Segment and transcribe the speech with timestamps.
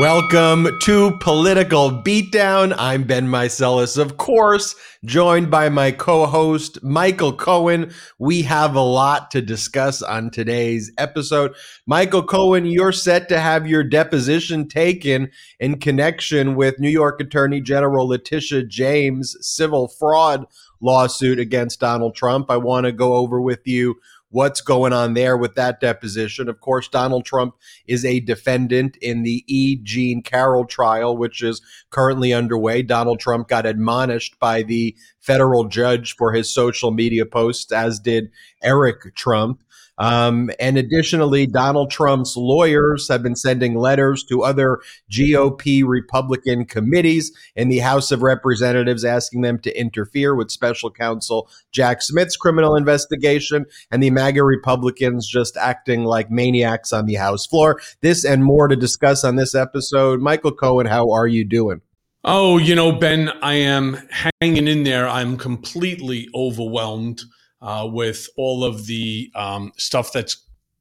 [0.00, 2.74] Welcome to Political Beatdown.
[2.76, 4.74] I'm Ben Meiselas, of course,
[5.04, 7.92] joined by my co host, Michael Cohen.
[8.18, 11.54] We have a lot to discuss on today's episode.
[11.86, 15.30] Michael Cohen, you're set to have your deposition taken
[15.60, 20.44] in connection with New York Attorney General Letitia James' civil fraud
[20.80, 22.50] lawsuit against Donald Trump.
[22.50, 24.00] I want to go over with you
[24.34, 26.48] what's going on there with that deposition.
[26.48, 27.54] Of course, Donald Trump
[27.86, 29.76] is a defendant in the E.
[29.76, 32.82] Jean Carroll trial, which is currently underway.
[32.82, 38.28] Donald Trump got admonished by the federal judge for his social media posts, as did
[38.60, 39.62] Eric Trump.
[39.98, 44.80] Um, and additionally, Donald Trump's lawyers have been sending letters to other
[45.10, 51.48] GOP Republican committees in the House of Representatives asking them to interfere with special counsel
[51.70, 57.46] Jack Smith's criminal investigation and the MAGA Republicans just acting like maniacs on the House
[57.46, 57.80] floor.
[58.00, 60.20] This and more to discuss on this episode.
[60.20, 61.80] Michael Cohen, how are you doing?
[62.26, 63.98] Oh, you know, Ben, I am
[64.40, 65.06] hanging in there.
[65.06, 67.20] I'm completely overwhelmed
[67.64, 70.36] uh, with all of the um, stuff that's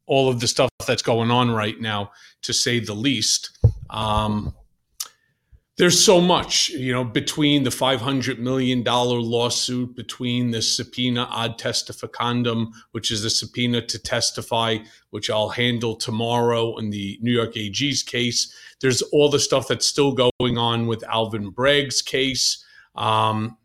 [0.06, 3.58] all of the stuff that's going on right now, to say the least.
[3.90, 4.54] Um,
[5.78, 12.74] there's so much, you know, between the $500 million lawsuit, between the subpoena ad testificandum,
[12.92, 14.78] which is the subpoena to testify,
[15.12, 18.54] which I'll handle tomorrow in the New York AG's case.
[18.82, 22.64] There's all the stuff that's still going on with Alvin Bragg's case.
[22.96, 23.58] Um,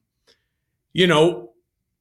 [0.93, 1.51] you know,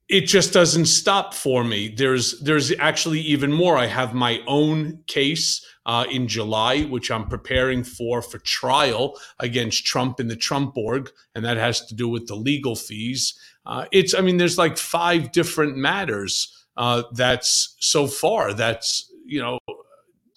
[0.09, 1.89] it just doesn't stop for me.
[1.89, 3.77] There's there's actually even more.
[3.77, 9.85] I have my own case uh, in July, which I'm preparing for for trial against
[9.85, 13.37] Trump in the Trump org, and that has to do with the legal fees.
[13.65, 19.41] Uh, it's I mean, there's like five different matters uh, that's so far that's you
[19.41, 19.59] know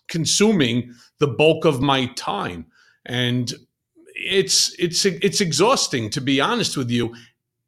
[0.08, 2.66] consuming the bulk of my time,
[3.06, 3.54] and
[4.16, 7.14] it's it's it's exhausting to be honest with you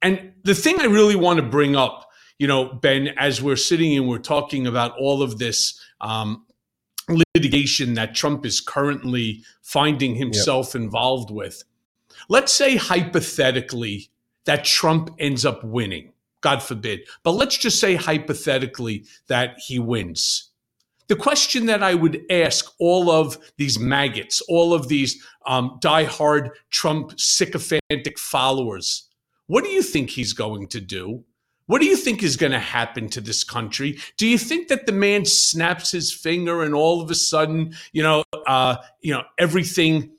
[0.03, 3.97] and the thing I really want to bring up, you know, Ben, as we're sitting
[3.97, 6.45] and we're talking about all of this um,
[7.35, 10.83] litigation that Trump is currently finding himself yep.
[10.83, 11.63] involved with,
[12.29, 14.11] let's say hypothetically
[14.45, 20.51] that Trump ends up winning, God forbid, but let's just say hypothetically that he wins.
[21.09, 26.51] The question that I would ask all of these maggots, all of these um, diehard
[26.71, 29.09] Trump sycophantic followers,
[29.47, 31.25] what do you think he's going to do?
[31.67, 33.99] What do you think is going to happen to this country?
[34.19, 38.03] Do you think that the man snaps his finger and all of a sudden, you
[38.03, 40.11] know, uh, you know, everything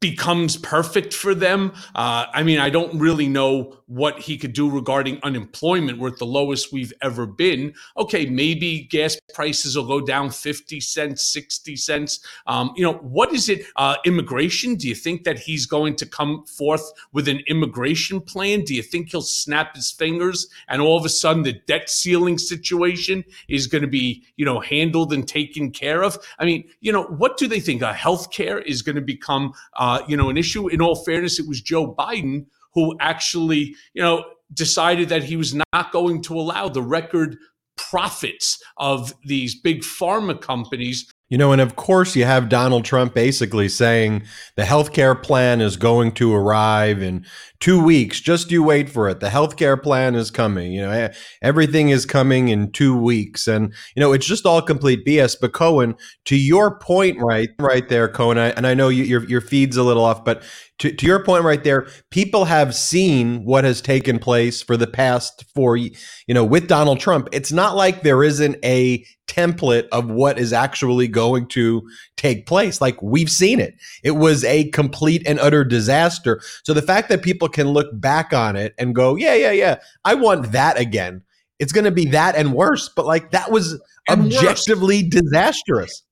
[0.00, 1.72] becomes perfect for them.
[1.94, 5.98] Uh, I mean, I don't really know what he could do regarding unemployment.
[5.98, 7.72] We're at the lowest we've ever been.
[7.96, 12.20] Okay, maybe gas prices will go down 50 cents, 60 cents.
[12.46, 13.64] Um, you know, what is it?
[13.76, 14.74] Uh, immigration?
[14.74, 18.64] Do you think that he's going to come forth with an immigration plan?
[18.64, 22.38] Do you think he'll snap his fingers and all of a sudden the debt ceiling
[22.38, 26.18] situation is going to be, you know, handled and taken care of?
[26.38, 27.82] I mean, you know, what do they think?
[27.82, 30.68] Uh, healthcare is going to become uh, uh, you know, an issue.
[30.68, 35.54] In all fairness, it was Joe Biden who actually, you know, decided that he was
[35.54, 37.36] not going to allow the record
[37.76, 43.12] profits of these big pharma companies you know, and of course, you have Donald Trump
[43.12, 44.22] basically saying
[44.54, 47.26] the healthcare plan is going to arrive in
[47.60, 48.20] two weeks.
[48.20, 49.20] Just you wait for it.
[49.20, 50.72] The healthcare plan is coming.
[50.72, 51.08] You know,
[51.42, 55.36] everything is coming in two weeks, and you know, it's just all complete BS.
[55.40, 55.94] But Cohen,
[56.26, 59.76] to your point, right, right there, Cohen, I, and I know you, your your feed's
[59.76, 60.42] a little off, but
[60.78, 64.86] to, to your point right there, people have seen what has taken place for the
[64.86, 65.94] past four, you
[66.28, 67.28] know, with Donald Trump.
[67.32, 71.82] It's not like there isn't a template of what is actually going to
[72.16, 72.80] take place.
[72.80, 73.74] Like we've seen it.
[74.02, 76.40] It was a complete and utter disaster.
[76.64, 79.78] So the fact that people can look back on it and go, yeah, yeah, yeah,
[80.04, 81.22] I want that again.
[81.58, 82.88] It's going to be that and worse.
[82.88, 85.22] But like that was and objectively worse.
[85.22, 86.02] disastrous.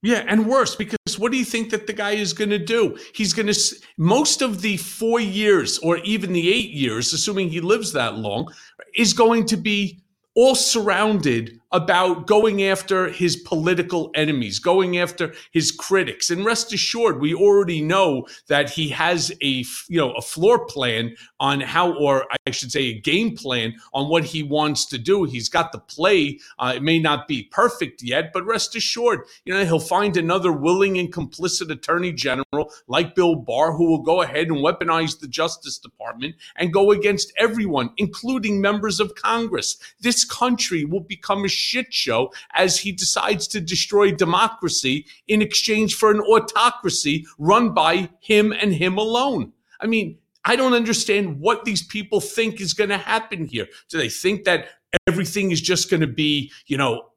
[0.00, 2.96] Yeah, and worse because what do you think that the guy is going to do?
[3.14, 7.60] He's going to most of the 4 years or even the 8 years assuming he
[7.60, 8.52] lives that long
[8.96, 10.00] is going to be
[10.36, 16.30] all surrounded about going after his political enemies, going after his critics.
[16.30, 21.14] And rest assured, we already know that he has a you know a floor plan
[21.40, 25.24] on how, or I should say, a game plan on what he wants to do.
[25.24, 26.38] He's got the play.
[26.58, 30.52] Uh, it may not be perfect yet, but rest assured, you know he'll find another
[30.52, 35.28] willing and complicit attorney general like Bill Barr who will go ahead and weaponize the
[35.28, 39.76] Justice Department and go against everyone, including members of Congress.
[40.00, 45.94] This country will become a shit show as he decides to destroy democracy in exchange
[45.94, 49.52] for an autocracy run by him and him alone.
[49.80, 53.66] I mean, I don't understand what these people think is going to happen here.
[53.90, 54.68] Do they think that
[55.06, 57.10] everything is just going to be, you know,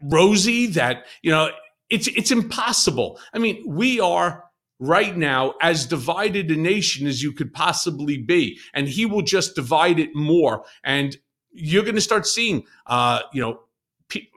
[0.00, 1.50] rosy that, you know,
[1.90, 3.18] it's it's impossible.
[3.32, 4.44] I mean, we are
[4.80, 9.54] right now as divided a nation as you could possibly be and he will just
[9.54, 11.16] divide it more and
[11.54, 13.60] you're going to start seeing uh, you know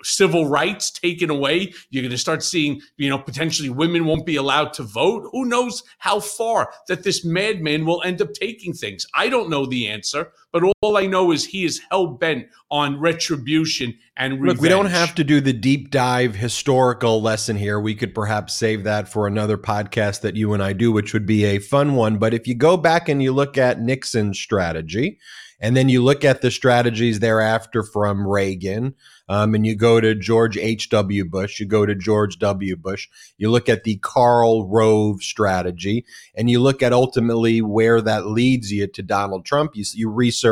[0.04, 1.74] civil rights taken away.
[1.90, 5.30] You're going to start seeing, you know, potentially women won't be allowed to vote.
[5.32, 9.06] Who knows how far that this madman will end up taking things?
[9.14, 13.00] I don't know the answer, but all I know is he is hell bent on
[13.00, 14.58] retribution and revenge.
[14.58, 17.80] Look, we don't have to do the deep dive historical lesson here.
[17.80, 21.26] We could perhaps save that for another podcast that you and I do, which would
[21.26, 22.18] be a fun one.
[22.18, 25.20] But if you go back and you look at Nixon's strategy,
[25.60, 28.96] and then you look at the strategies thereafter from Reagan,
[29.30, 31.26] um, and you go to George H.W.
[31.26, 32.76] Bush, you go to George W.
[32.76, 36.06] Bush, you look at the Karl Rove strategy,
[36.36, 39.76] and you look at ultimately where that leads you to Donald Trump.
[39.76, 40.47] You, you research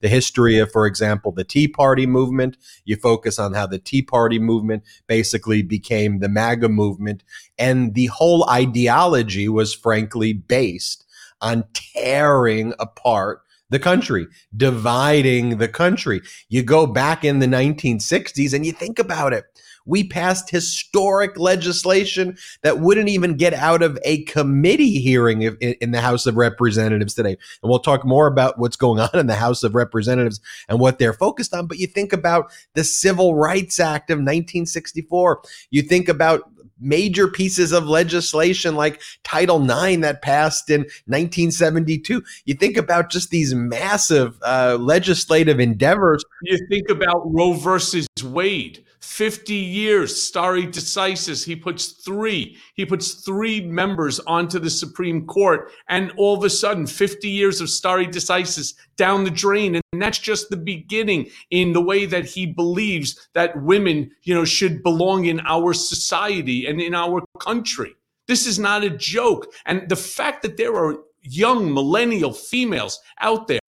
[0.00, 2.56] the history of, for example, the Tea Party movement.
[2.84, 7.22] You focus on how the Tea Party movement basically became the MAGA movement.
[7.58, 11.04] And the whole ideology was frankly based
[11.40, 14.26] on tearing apart the country,
[14.56, 16.20] dividing the country.
[16.48, 19.44] You go back in the 1960s and you think about it.
[19.86, 26.00] We passed historic legislation that wouldn't even get out of a committee hearing in the
[26.00, 27.36] House of Representatives today.
[27.62, 30.98] And we'll talk more about what's going on in the House of Representatives and what
[30.98, 31.66] they're focused on.
[31.66, 35.42] But you think about the Civil Rights Act of 1964.
[35.70, 36.50] You think about
[36.80, 42.22] major pieces of legislation like Title IX that passed in 1972.
[42.44, 46.24] You think about just these massive uh, legislative endeavors.
[46.42, 51.44] You think about Roe versus Wade 50 years, stare decisis.
[51.44, 55.70] He puts three, he puts three members onto the Supreme Court.
[55.88, 59.76] And all of a sudden, 50 years of stare decisis down the drain.
[59.92, 64.44] And that's just the beginning in the way that he believes that women, you know,
[64.44, 67.94] should belong in our society and in our country.
[68.26, 69.52] This is not a joke.
[69.66, 73.60] And the fact that there are young millennial females out there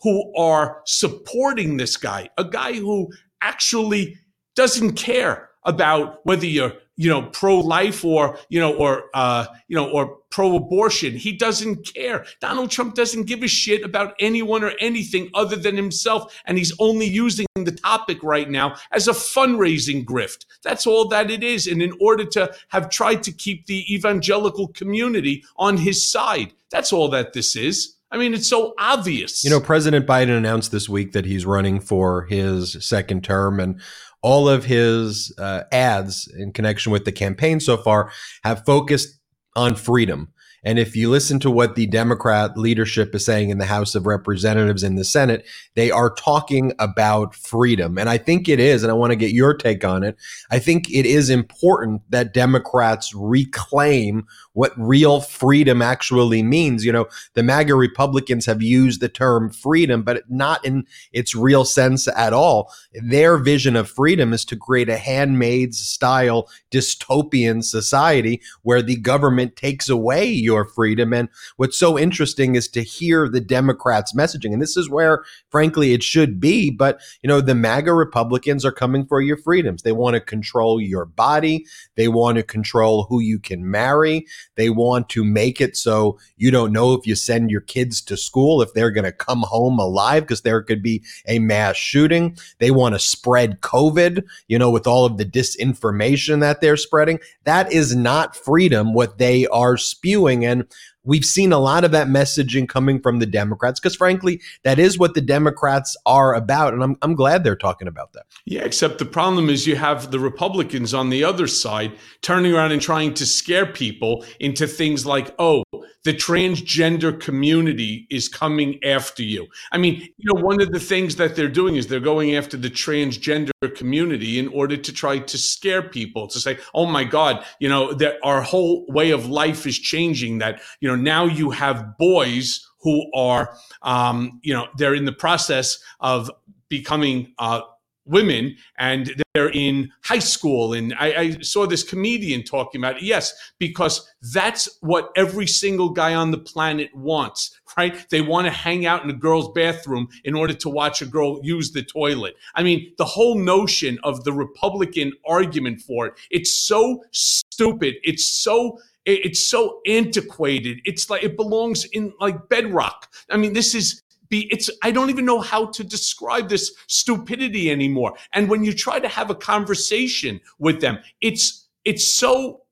[0.00, 3.10] who are supporting this guy, a guy who
[3.42, 4.16] actually
[4.56, 9.90] doesn't care about whether you're you know pro-life or you know or uh, you know
[9.90, 11.14] or pro-abortion.
[11.14, 12.24] He doesn't care.
[12.40, 16.74] Donald trump doesn't give a shit about anyone or anything other than himself and he's
[16.78, 20.44] only using the topic right now as a fundraising grift.
[20.62, 21.66] That's all that it is.
[21.66, 26.92] And in order to have tried to keep the evangelical community on his side that's
[26.92, 29.42] all that this is I mean, it's so obvious.
[29.42, 33.58] You know, President Biden announced this week that he's running for his second term.
[33.58, 33.80] And
[34.22, 38.10] all of his uh, ads in connection with the campaign so far
[38.42, 39.20] have focused
[39.54, 40.32] on freedom.
[40.64, 44.04] And if you listen to what the Democrat leadership is saying in the House of
[44.04, 47.98] Representatives and the Senate, they are talking about freedom.
[47.98, 50.16] And I think it is, and I want to get your take on it.
[50.50, 54.26] I think it is important that Democrats reclaim
[54.56, 56.82] what real freedom actually means.
[56.82, 61.66] You know, the MAGA Republicans have used the term freedom, but not in its real
[61.66, 62.72] sense at all.
[62.94, 69.56] Their vision of freedom is to create a handmaid's style dystopian society where the government
[69.56, 71.12] takes away your freedom.
[71.12, 71.28] And
[71.58, 74.54] what's so interesting is to hear the Democrats' messaging.
[74.54, 76.70] And this is where, frankly, it should be.
[76.70, 79.82] But, you know, the MAGA Republicans are coming for your freedoms.
[79.82, 81.66] They want to control your body,
[81.96, 84.24] they want to control who you can marry.
[84.54, 88.16] They want to make it so you don't know if you send your kids to
[88.16, 92.36] school, if they're going to come home alive, because there could be a mass shooting.
[92.58, 97.18] They want to spread COVID, you know, with all of the disinformation that they're spreading.
[97.44, 100.44] That is not freedom, what they are spewing.
[100.44, 100.64] And
[101.06, 104.98] we've seen a lot of that messaging coming from the Democrats because, frankly, that is
[104.98, 106.74] what the Democrats are about.
[106.74, 108.24] And I'm, I'm glad they're talking about that.
[108.44, 112.72] Yeah, except the problem is you have the Republicans on the other side turning around
[112.72, 115.62] and trying to scare people into things like, oh,
[116.04, 119.46] the transgender community is coming after you.
[119.72, 122.56] I mean, you know, one of the things that they're doing is they're going after
[122.56, 127.44] the transgender community in order to try to scare people to say, oh my God,
[127.58, 131.50] you know, that our whole way of life is changing, that, you know, now you
[131.50, 136.30] have boys who are, um, you know, they're in the process of
[136.68, 137.60] becoming uh,
[138.06, 140.72] women and they're in high school.
[140.72, 143.02] And I, I, saw this comedian talking about it.
[143.02, 148.08] Yes, because that's what every single guy on the planet wants, right?
[148.10, 151.40] They want to hang out in a girl's bathroom in order to watch a girl
[151.42, 152.36] use the toilet.
[152.54, 157.96] I mean, the whole notion of the Republican argument for it, it's so stupid.
[158.04, 160.80] It's so it's so antiquated.
[160.84, 163.08] It's like it belongs in like bedrock.
[163.30, 167.70] I mean, this is be it's i don't even know how to describe this stupidity
[167.70, 172.62] anymore and when you try to have a conversation with them it's it's so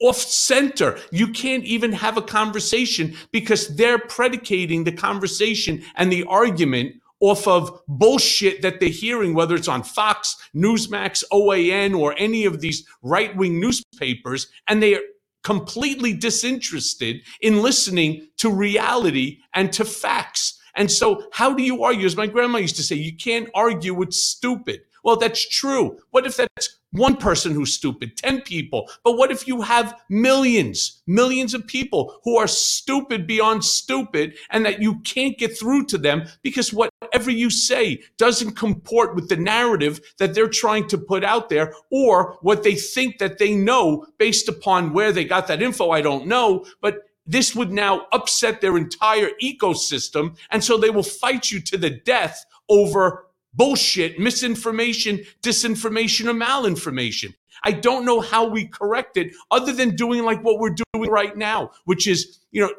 [0.00, 6.24] off center you can't even have a conversation because they're predicating the conversation and the
[6.24, 12.44] argument off of bullshit that they're hearing, whether it's on Fox, Newsmax, OAN, or any
[12.44, 15.00] of these right wing newspapers, and they are
[15.46, 20.60] completely disinterested in listening to reality and to facts.
[20.74, 22.04] And so, how do you argue?
[22.04, 24.80] As my grandma used to say, you can't argue with stupid.
[25.04, 25.98] Well, that's true.
[26.10, 28.90] What if that's one person who's stupid, 10 people?
[29.04, 34.64] But what if you have millions, millions of people who are stupid beyond stupid and
[34.66, 39.36] that you can't get through to them because whatever you say doesn't comport with the
[39.36, 44.06] narrative that they're trying to put out there or what they think that they know
[44.18, 45.90] based upon where they got that info?
[45.90, 46.64] I don't know.
[46.80, 50.36] But this would now upset their entire ecosystem.
[50.50, 53.26] And so they will fight you to the death over
[53.56, 57.34] bullshit, misinformation, disinformation, or malinformation.
[57.64, 61.36] I don't know how we correct it other than doing like what we're doing right
[61.36, 62.70] now, which is, you know,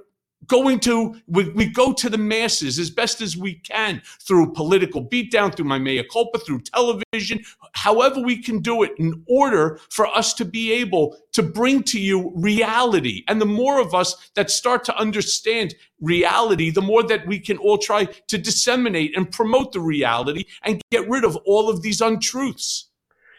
[0.47, 5.03] going to we, we go to the masses as best as we can through political
[5.05, 7.39] beatdown through my mea culpa through television
[7.73, 11.99] however we can do it in order for us to be able to bring to
[11.99, 13.23] you reality.
[13.27, 17.57] And the more of us that start to understand reality the more that we can
[17.57, 22.01] all try to disseminate and promote the reality and get rid of all of these
[22.01, 22.86] untruths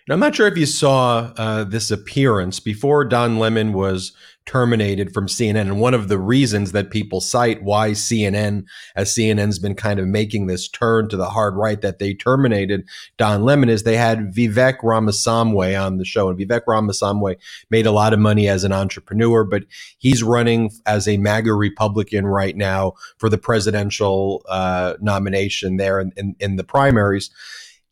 [0.08, 4.12] now, I'm not sure if you saw uh, this appearance before Don Lemon was
[4.46, 5.60] terminated from CNN.
[5.60, 8.64] And one of the reasons that people cite why CNN,
[8.96, 12.88] as CNN's been kind of making this turn to the hard right that they terminated
[13.18, 16.30] Don Lemon, is they had Vivek Ramaswamy on the show.
[16.30, 17.36] And Vivek Ramaswamy
[17.68, 19.64] made a lot of money as an entrepreneur, but
[19.98, 26.12] he's running as a MAGA Republican right now for the presidential uh, nomination there in,
[26.16, 27.30] in, in the primaries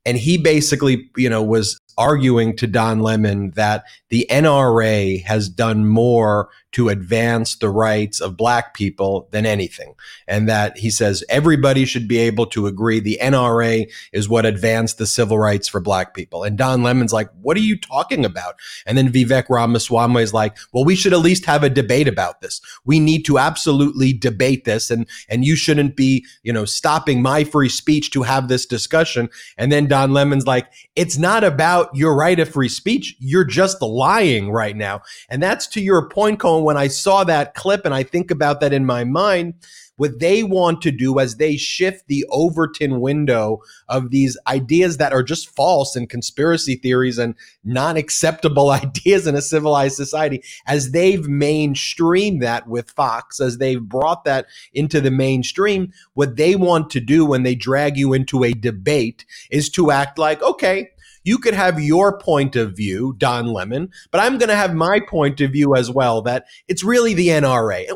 [0.07, 5.87] and he basically you know was arguing to Don Lemon that the NRA has done
[5.87, 9.95] more to advance the rights of black people than anything.
[10.29, 14.99] And that he says everybody should be able to agree the NRA is what advanced
[14.99, 16.45] the civil rights for black people.
[16.45, 18.57] And Don Lemon's like, what are you talking about?
[18.85, 22.43] And then Vivek Ramaswamy is like, well, we should at least have a debate about
[22.43, 22.61] this.
[22.85, 24.91] We need to absolutely debate this.
[24.91, 29.31] And, and you shouldn't be, you know, stopping my free speech to have this discussion.
[29.57, 33.17] And then Don Lemon's like, it's not about your right of free speech.
[33.19, 35.03] You're just lying right now.
[35.29, 38.61] And that's to your point, Cohen when I saw that clip and I think about
[38.61, 39.55] that in my mind,
[39.97, 45.13] what they want to do as they shift the Overton window of these ideas that
[45.13, 50.93] are just false and conspiracy theories and non acceptable ideas in a civilized society, as
[50.93, 56.91] they've mainstreamed that with Fox, as they've brought that into the mainstream, what they want
[56.91, 60.91] to do when they drag you into a debate is to act like, okay,
[61.27, 65.01] you could have your point of view, Don Lemon, but I'm going to have my
[65.01, 67.87] point of view as well that it's really the NRA.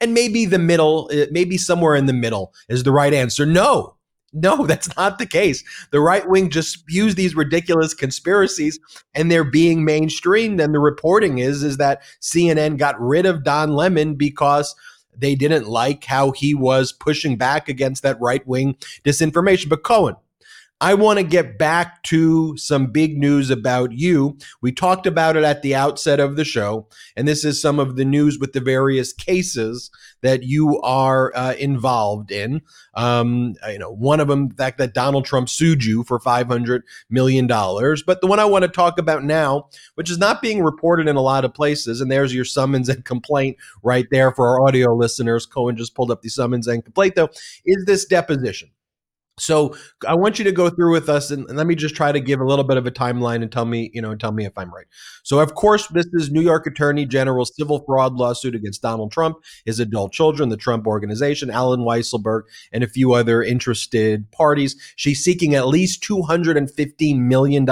[0.00, 3.46] And maybe the middle, uh, maybe somewhere in the middle is the right answer.
[3.46, 3.96] No,
[4.34, 5.64] no, that's not the case.
[5.90, 8.78] The right wing just spews these ridiculous conspiracies
[9.14, 10.62] and they're being mainstreamed.
[10.62, 14.74] And the reporting is, is that CNN got rid of Don Lemon because
[15.16, 19.70] they didn't like how he was pushing back against that right wing disinformation.
[19.70, 20.16] But Cohen,
[20.78, 24.36] I want to get back to some big news about you.
[24.60, 27.96] We talked about it at the outset of the show, and this is some of
[27.96, 29.90] the news with the various cases
[30.20, 32.60] that you are uh, involved in.
[32.92, 36.46] Um, you know, one of them, the fact that Donald Trump sued you for five
[36.46, 40.42] hundred million dollars, but the one I want to talk about now, which is not
[40.42, 44.30] being reported in a lot of places, and there's your summons and complaint right there
[44.30, 45.46] for our audio listeners.
[45.46, 47.30] Cohen just pulled up the summons and complaint, though,
[47.64, 48.68] is this deposition.
[49.38, 49.76] So
[50.08, 52.20] I want you to go through with us and, and, let me just try to
[52.20, 54.56] give a little bit of a timeline and tell me, you know, tell me if
[54.56, 54.86] I'm right.
[55.24, 59.36] So of course, this is New York Attorney General civil fraud lawsuit against Donald Trump,
[59.66, 64.74] his adult children, the Trump Organization, Allen Weisselberg, and a few other interested parties.
[64.96, 67.66] She's seeking at least $215 million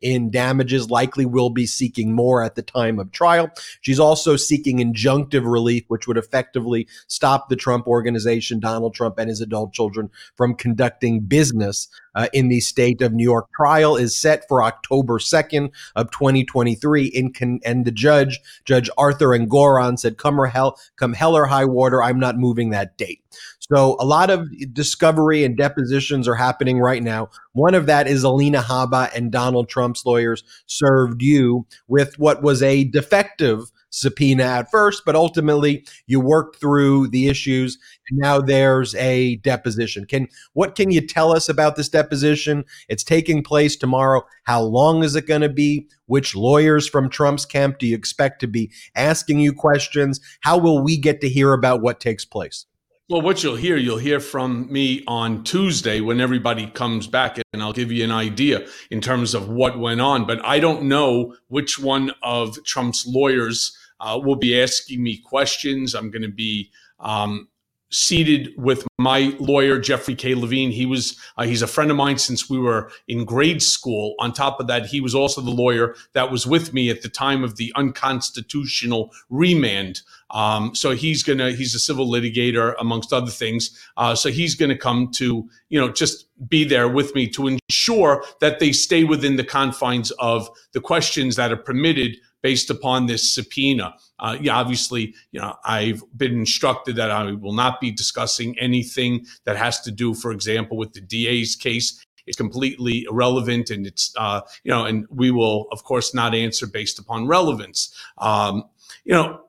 [0.00, 3.50] in damages, likely will be seeking more at the time of trial.
[3.80, 9.28] She's also seeking injunctive relief, which would effectively stop the Trump Organization, Donald Trump, and
[9.28, 13.46] his adult children from conducting business uh, in the state of New York.
[13.56, 17.06] Trial is set for October 2nd of 2023.
[17.06, 21.46] In con- and the judge, Judge Arthur Engoron, said, come, or hell, come hell or
[21.46, 23.22] high water, I'm not moving that date.
[23.58, 27.30] So a lot of discovery and depositions are happening right now.
[27.54, 32.62] One of that is Alina Habba and Donald Trump's lawyers served you with what was
[32.62, 37.78] a defective subpoena at first, but ultimately you worked through the issues
[38.10, 40.04] and now there's a deposition.
[40.04, 42.64] Can what can you tell us about this deposition?
[42.88, 44.22] It's taking place tomorrow.
[44.44, 45.88] How long is it going to be?
[46.06, 50.20] Which lawyers from Trump's camp do you expect to be asking you questions?
[50.42, 52.66] How will we get to hear about what takes place?
[53.08, 57.62] Well, what you'll hear, you'll hear from me on Tuesday when everybody comes back, and
[57.62, 60.26] I'll give you an idea in terms of what went on.
[60.26, 65.94] But I don't know which one of Trump's lawyers uh, will be asking me questions.
[65.94, 67.48] I'm going to be um,
[67.90, 70.34] seated with my lawyer Jeffrey K.
[70.34, 70.70] Levine.
[70.70, 74.14] He was uh, he's a friend of mine since we were in grade school.
[74.18, 77.08] On top of that, he was also the lawyer that was with me at the
[77.08, 80.00] time of the unconstitutional remand.
[80.30, 83.78] Um, so he's gonna he's a civil litigator amongst other things.
[83.96, 88.24] Uh, so he's gonna come to you know just be there with me to ensure
[88.40, 93.28] that they stay within the confines of the questions that are permitted based upon this
[93.34, 93.92] subpoena.
[94.20, 99.26] Uh, yeah, obviously, you know, I've been instructed that I will not be discussing anything
[99.46, 102.06] that has to do, for example, with the DA's case.
[102.24, 106.68] It's completely irrelevant, and it's uh, you know, and we will, of course, not answer
[106.68, 107.92] based upon relevance.
[108.18, 108.62] Um,
[109.04, 109.40] you know,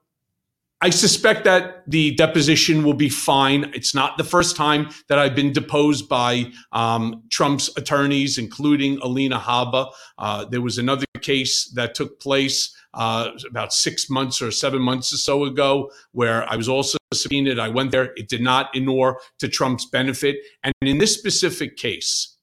[0.79, 3.71] I suspect that the deposition will be fine.
[3.75, 9.39] It's not the first time that I've been deposed by um, Trump's attorneys, including Alina
[9.39, 9.91] Habba.
[10.17, 15.13] Uh, there was another case that took place uh, about six months or seven months
[15.13, 17.59] or so ago, where I was also subpoenaed.
[17.59, 18.11] I went there.
[18.17, 20.37] It did not inure to Trump's benefit.
[20.63, 22.33] And in this specific case,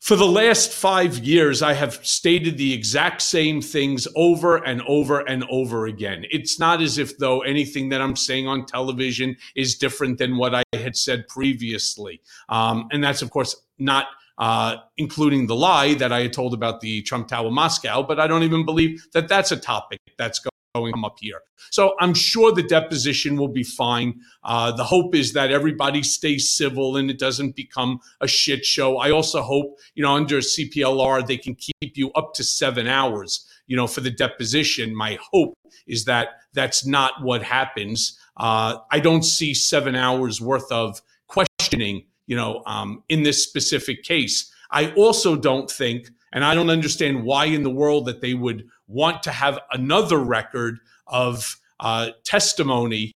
[0.00, 5.20] for the last five years, I have stated the exact same things over and over
[5.20, 6.26] and over again.
[6.30, 10.54] It's not as if, though, anything that I'm saying on television is different than what
[10.54, 12.20] I had said previously.
[12.50, 16.80] Um, and that's, of course, not uh, including the lie that I had told about
[16.80, 20.50] the Trump Tower Moscow, but I don't even believe that that's a topic that's going
[20.74, 21.40] to come up here.
[21.70, 24.20] So I'm sure the deposition will be fine.
[24.42, 28.98] Uh, the hope is that everybody stays civil and it doesn't become a shit show.
[28.98, 33.46] I also hope, you know, under CPLR, they can keep you up to seven hours,
[33.66, 34.94] you know, for the deposition.
[34.94, 35.54] My hope
[35.86, 38.18] is that that's not what happens.
[38.36, 44.02] Uh, I don't see seven hours worth of questioning you know, um, in this specific
[44.02, 44.50] case.
[44.70, 48.66] I also don't think, and I don't understand why in the world that they would
[48.86, 53.12] want to have another record of uh, testimony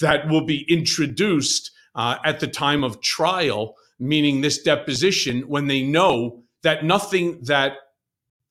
[0.00, 5.82] that will be introduced uh, at the time of trial, meaning this deposition, when they
[5.82, 7.74] know that nothing that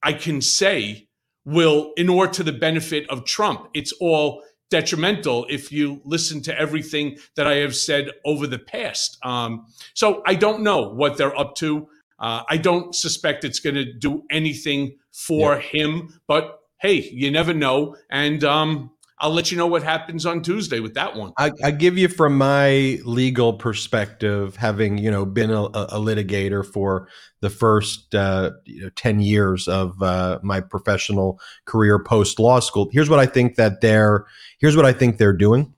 [0.02, 1.08] I can say
[1.46, 3.70] will inure to the benefit of Trump.
[3.74, 9.17] It's all detrimental if you listen to everything that I have said over the past.
[9.23, 11.88] Um, so I don't know what they're up to.
[12.19, 15.62] Uh, I don't suspect it's going to do anything for yeah.
[15.62, 17.95] him, but hey, you never know.
[18.10, 21.32] And um, I'll let you know what happens on Tuesday with that one.
[21.38, 26.65] I, I give you from my legal perspective, having you know been a, a litigator
[26.65, 27.08] for
[27.39, 32.89] the first uh, you know, ten years of uh, my professional career post law school.
[32.91, 34.25] Here's what I think that they're
[34.60, 35.73] here's what I think they're doing.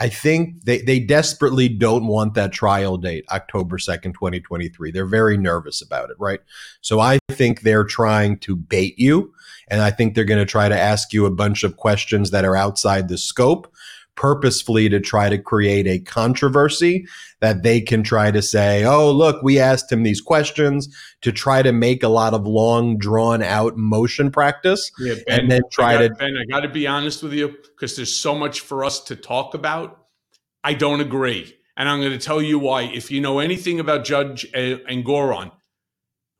[0.00, 4.90] I think they, they desperately don't want that trial date, October 2nd, 2023.
[4.90, 6.40] They're very nervous about it, right?
[6.80, 9.34] So I think they're trying to bait you.
[9.68, 12.46] And I think they're going to try to ask you a bunch of questions that
[12.46, 13.72] are outside the scope
[14.14, 17.06] purposefully to try to create a controversy
[17.40, 21.62] that they can try to say, oh, look, we asked him these questions to try
[21.62, 24.90] to make a lot of long, drawn out motion practice.
[24.98, 26.10] Yeah, ben, and then try got, to.
[26.10, 29.16] Ben, I got to be honest with you because there's so much for us to
[29.16, 30.06] talk about.
[30.62, 31.56] I don't agree.
[31.76, 32.82] And I'm going to tell you why.
[32.82, 35.50] If you know anything about Judge Engoron,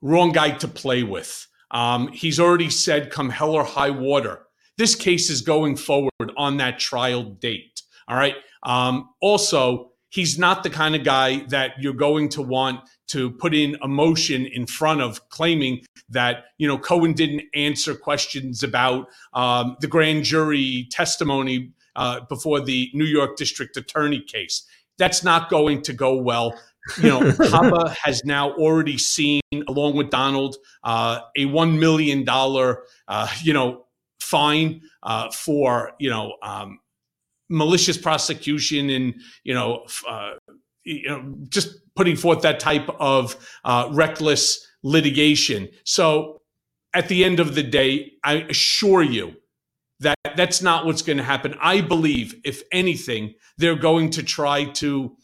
[0.02, 1.46] wrong guy to play with.
[1.70, 4.40] Um, he's already said, come hell or high water.
[4.76, 7.82] This case is going forward on that trial date.
[8.08, 8.34] All right.
[8.62, 13.54] Um, also, he's not the kind of guy that you're going to want to put
[13.54, 19.08] in a motion in front of claiming that you know Cohen didn't answer questions about
[19.34, 24.66] um, the grand jury testimony uh, before the New York District Attorney case.
[24.98, 26.58] That's not going to go well.
[27.02, 27.20] You know,
[27.52, 33.52] Habba has now already seen, along with Donald, uh, a one million dollar, uh, you
[33.52, 33.86] know,
[34.20, 36.78] fine uh, for you know um,
[37.48, 40.32] malicious prosecution and you know uh,
[40.84, 45.68] you know, just putting forth that type of uh, reckless litigation.
[45.84, 46.40] So
[46.94, 49.36] at the end of the day, I assure you
[50.00, 51.54] that that's not what's going to happen.
[51.60, 55.16] I believe, if anything, they're going to try to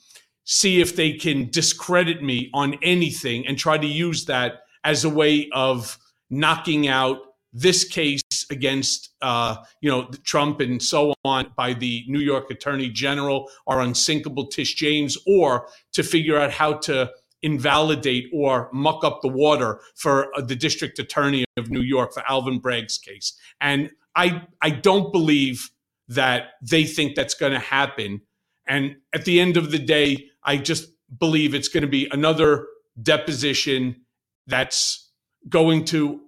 [0.45, 5.11] see if they can discredit me on anything and try to use that as a
[5.11, 5.99] way of
[6.31, 7.19] knocking out
[7.57, 12.91] this case against uh, you know Trump and so on by the New York Attorney
[12.91, 17.11] General or unsinkable Tish James, or to figure out how to
[17.43, 22.23] invalidate or muck up the water for uh, the District Attorney of New York for
[22.29, 23.33] Alvin Bragg's case.
[23.61, 25.71] And I I don't believe
[26.09, 28.21] that they think that's going to happen.
[28.69, 30.89] And at the end of the day, I just
[31.19, 32.67] believe it's going to be another
[33.03, 34.03] deposition
[34.47, 35.11] that's
[35.49, 36.21] going to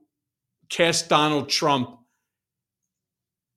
[0.68, 1.98] cast Donald Trump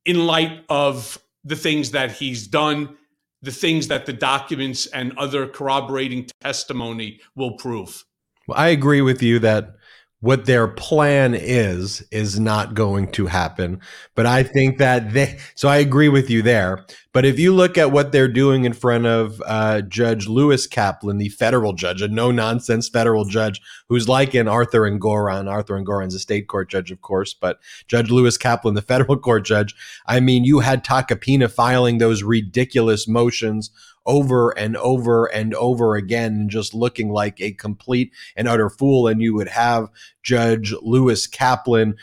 [0.05, 2.97] in light of the things that he's done,
[3.41, 8.03] the things that the documents and other corroborating testimony will prove.
[8.47, 9.75] Well, I agree with you that
[10.21, 13.81] what their plan is is not going to happen.
[14.15, 16.85] But i think that they so i agree with you there.
[17.13, 21.17] But if you look at what they're doing in front of uh, judge lewis kaplan
[21.17, 26.15] the federal judge a no nonsense federal judge who's like an arthur engoron arthur engoron's
[26.15, 30.19] a state court judge of course but judge lewis kaplan the federal court judge i
[30.19, 33.71] mean you had tacopina filing those ridiculous motions
[34.05, 39.07] over and over and over again just looking like a complete and utter fool.
[39.07, 39.89] And you would have
[40.23, 41.95] Judge Lewis Kaplan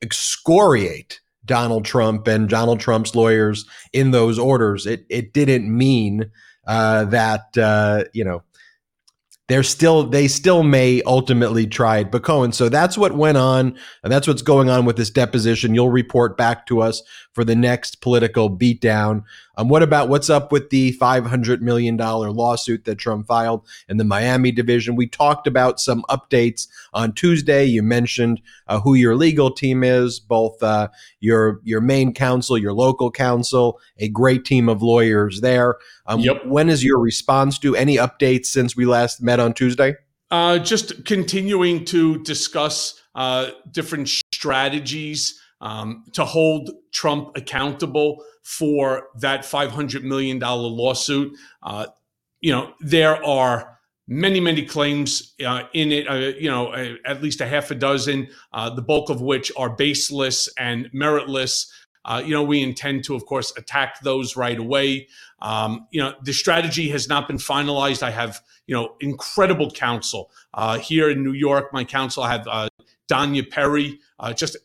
[0.00, 4.86] excoriate Donald Trump and Donald Trump's lawyers in those orders.
[4.86, 6.30] It it didn't mean
[6.66, 8.42] uh, that uh, you know
[9.48, 12.10] they're still they still may ultimately try it.
[12.10, 15.74] But Cohen, so that's what went on, and that's what's going on with this deposition.
[15.74, 19.24] You'll report back to us for the next political beatdown.
[19.56, 24.04] Um, what about what's up with the $500 million lawsuit that Trump filed in the
[24.04, 24.96] Miami division?
[24.96, 27.64] We talked about some updates on Tuesday.
[27.64, 30.88] You mentioned uh, who your legal team is, both uh,
[31.20, 35.76] your your main counsel, your local counsel, a great team of lawyers there.
[36.06, 36.46] Um, yep.
[36.46, 37.74] When is your response due?
[37.74, 39.96] Any updates since we last met on Tuesday?
[40.30, 49.42] Uh, just continuing to discuss uh, different strategies um, to hold Trump accountable for that
[49.42, 51.32] $500 million lawsuit.
[51.62, 51.86] Uh,
[52.40, 57.22] you know, there are many, many claims uh, in it, uh, you know, uh, at
[57.22, 61.70] least a half a dozen, uh, the bulk of which are baseless and meritless.
[62.04, 65.06] Uh, you know, we intend to, of course, attack those right away.
[65.40, 68.02] Um, you know, the strategy has not been finalized.
[68.02, 70.32] I have, you know, incredible counsel
[70.80, 71.72] here in New York.
[71.72, 72.70] My counsel, I have
[73.08, 74.00] Danya Perry,
[74.34, 74.56] just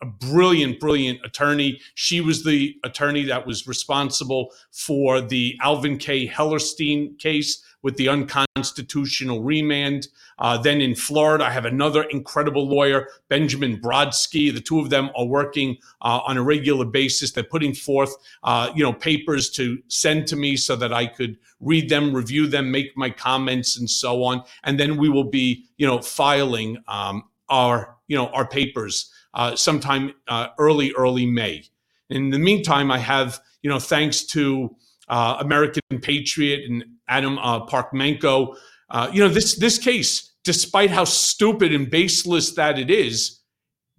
[0.00, 1.80] a brilliant, brilliant attorney.
[1.94, 6.28] She was the attorney that was responsible for the Alvin K.
[6.28, 10.08] Hellerstein case with the unconstitutional remand.
[10.38, 14.52] Uh, then in Florida, I have another incredible lawyer, Benjamin Brodsky.
[14.52, 17.32] The two of them are working uh, on a regular basis.
[17.32, 21.38] They're putting forth, uh, you know, papers to send to me so that I could
[21.60, 24.42] read them, review them, make my comments, and so on.
[24.64, 29.56] And then we will be, you know, filing um, our, you know, our papers uh,
[29.56, 31.64] sometime uh, early, early May.
[32.10, 34.74] In the meantime, I have, you know, thanks to
[35.08, 38.56] uh, American Patriot and Adam uh, Parkhomenko,
[38.90, 43.40] uh, you know, this this case, despite how stupid and baseless that it is,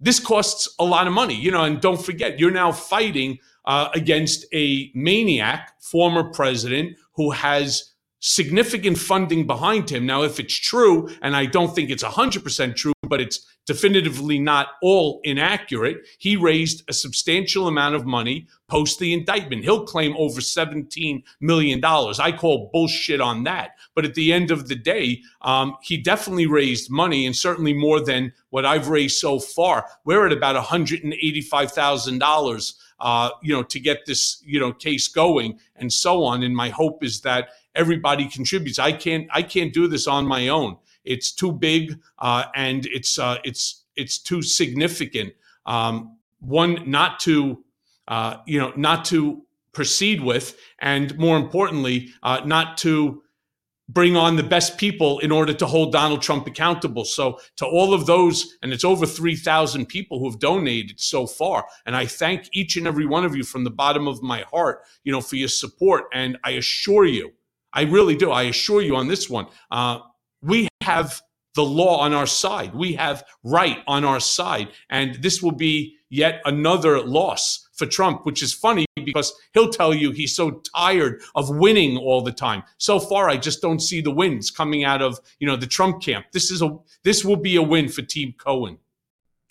[0.00, 1.34] this costs a lot of money.
[1.34, 7.30] You know, and don't forget, you're now fighting uh, against a maniac, former president, who
[7.30, 10.06] has significant funding behind him.
[10.06, 14.68] Now, if it's true, and I don't think it's 100% true, but it's definitively not
[14.82, 16.06] all inaccurate.
[16.18, 19.64] He raised a substantial amount of money post the indictment.
[19.64, 21.84] He'll claim over $17 million.
[21.84, 23.72] I call bullshit on that.
[23.94, 28.00] But at the end of the day, um, he definitely raised money and certainly more
[28.00, 29.86] than what I've raised so far.
[30.04, 32.74] We're at about $185,000.
[33.02, 36.42] Uh, you know, to get this, you know, case going and so on.
[36.42, 37.48] And my hope is that
[37.80, 38.78] everybody contributes.
[38.78, 40.76] I can't, I can't do this on my own.
[41.04, 45.32] It's too big uh, and it's uh, it's it's too significant.
[45.66, 47.64] Um, one not to
[48.08, 53.22] uh, you know not to proceed with, and more importantly, uh, not to
[53.88, 57.04] bring on the best people in order to hold Donald Trump accountable.
[57.04, 61.66] So to all of those, and it's over 3,000 people who have donated so far.
[61.86, 64.82] And I thank each and every one of you from the bottom of my heart,
[65.02, 66.04] you know, for your support.
[66.12, 67.32] And I assure you,
[67.72, 68.30] I really do.
[68.30, 70.00] I assure you on this one, uh,
[70.42, 71.20] we have
[71.54, 72.74] the law on our side.
[72.74, 74.68] We have right on our side.
[74.88, 79.94] And this will be yet another loss for Trump, which is funny because he'll tell
[79.94, 82.62] you he's so tired of winning all the time.
[82.78, 86.02] So far, I just don't see the wins coming out of you know the Trump
[86.02, 86.26] camp.
[86.32, 88.78] This is a this will be a win for Team Cohen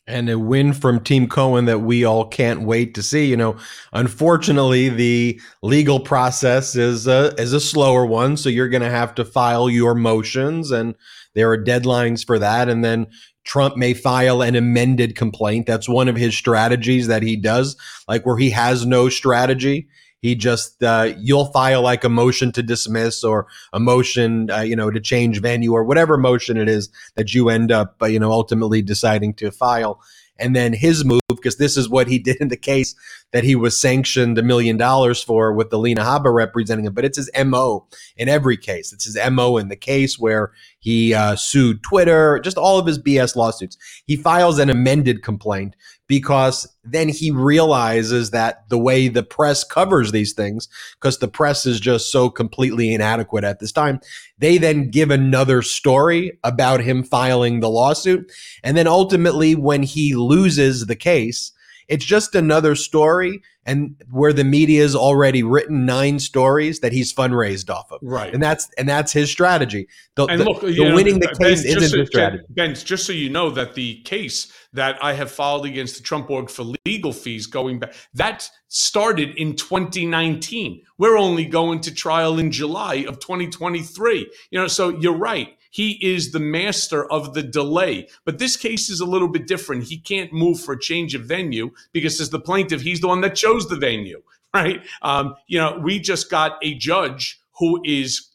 [0.09, 3.25] and a win from Team Cohen that we all can't wait to see.
[3.25, 3.55] You know,
[3.93, 9.15] unfortunately, the legal process is a is a slower one, so you're going to have
[9.15, 10.95] to file your motions, and
[11.35, 13.07] there are deadlines for that, and then.
[13.45, 15.65] Trump may file an amended complaint.
[15.65, 17.75] That's one of his strategies that he does,
[18.07, 19.87] like where he has no strategy.
[20.21, 24.75] He just uh, you'll file like a motion to dismiss or a motion, uh, you
[24.75, 28.19] know, to change venue or whatever motion it is that you end up, uh, you
[28.19, 30.01] know, ultimately deciding to file.
[30.37, 32.95] And then his move, because this is what he did in the case
[33.31, 36.93] that he was sanctioned a million dollars for with the Lena Habba representing him.
[36.93, 37.87] But it's his MO
[38.17, 38.91] in every case.
[38.91, 42.97] It's his MO in the case where he uh, sued Twitter, just all of his
[42.97, 43.77] BS lawsuits.
[44.05, 45.75] He files an amended complaint
[46.07, 50.67] because then he realizes that the way the press covers these things,
[50.99, 53.99] because the press is just so completely inadequate at this time,
[54.39, 58.31] they then give another story about him filing the lawsuit.
[58.63, 61.51] And then ultimately, when he loses the case,
[61.89, 67.13] it's just another story and where the media has already written nine stories that he's
[67.13, 67.99] fundraised off of.
[68.01, 68.33] Right.
[68.33, 69.87] And that's and that's his strategy.
[70.15, 72.43] The, and look, the, know, winning the case ben, isn't so, strategy.
[72.49, 76.29] Ben, just so you know that the case that I have filed against the Trump
[76.29, 80.83] org for legal fees going back, that started in 2019.
[80.97, 84.31] We're only going to trial in July of 2023.
[84.51, 85.55] You know, so you're right.
[85.69, 88.07] He is the master of the delay.
[88.25, 89.83] But this case is a little bit different.
[89.83, 93.21] He can't move for a change of venue because, as the plaintiff, he's the one
[93.21, 94.21] that chose the venue,
[94.53, 94.85] right?
[95.01, 98.29] Um, you know, we just got a judge who is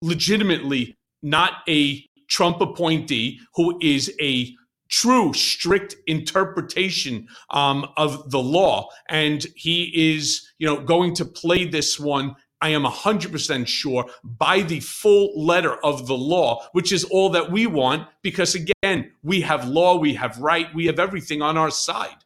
[0.00, 4.54] legitimately not a Trump appointee, who is a
[4.92, 11.64] true strict interpretation um, of the law and he is you know going to play
[11.64, 17.02] this one I am 100% sure, by the full letter of the law, which is
[17.04, 21.42] all that we want, because again, we have law, we have right, we have everything
[21.42, 22.21] on our side.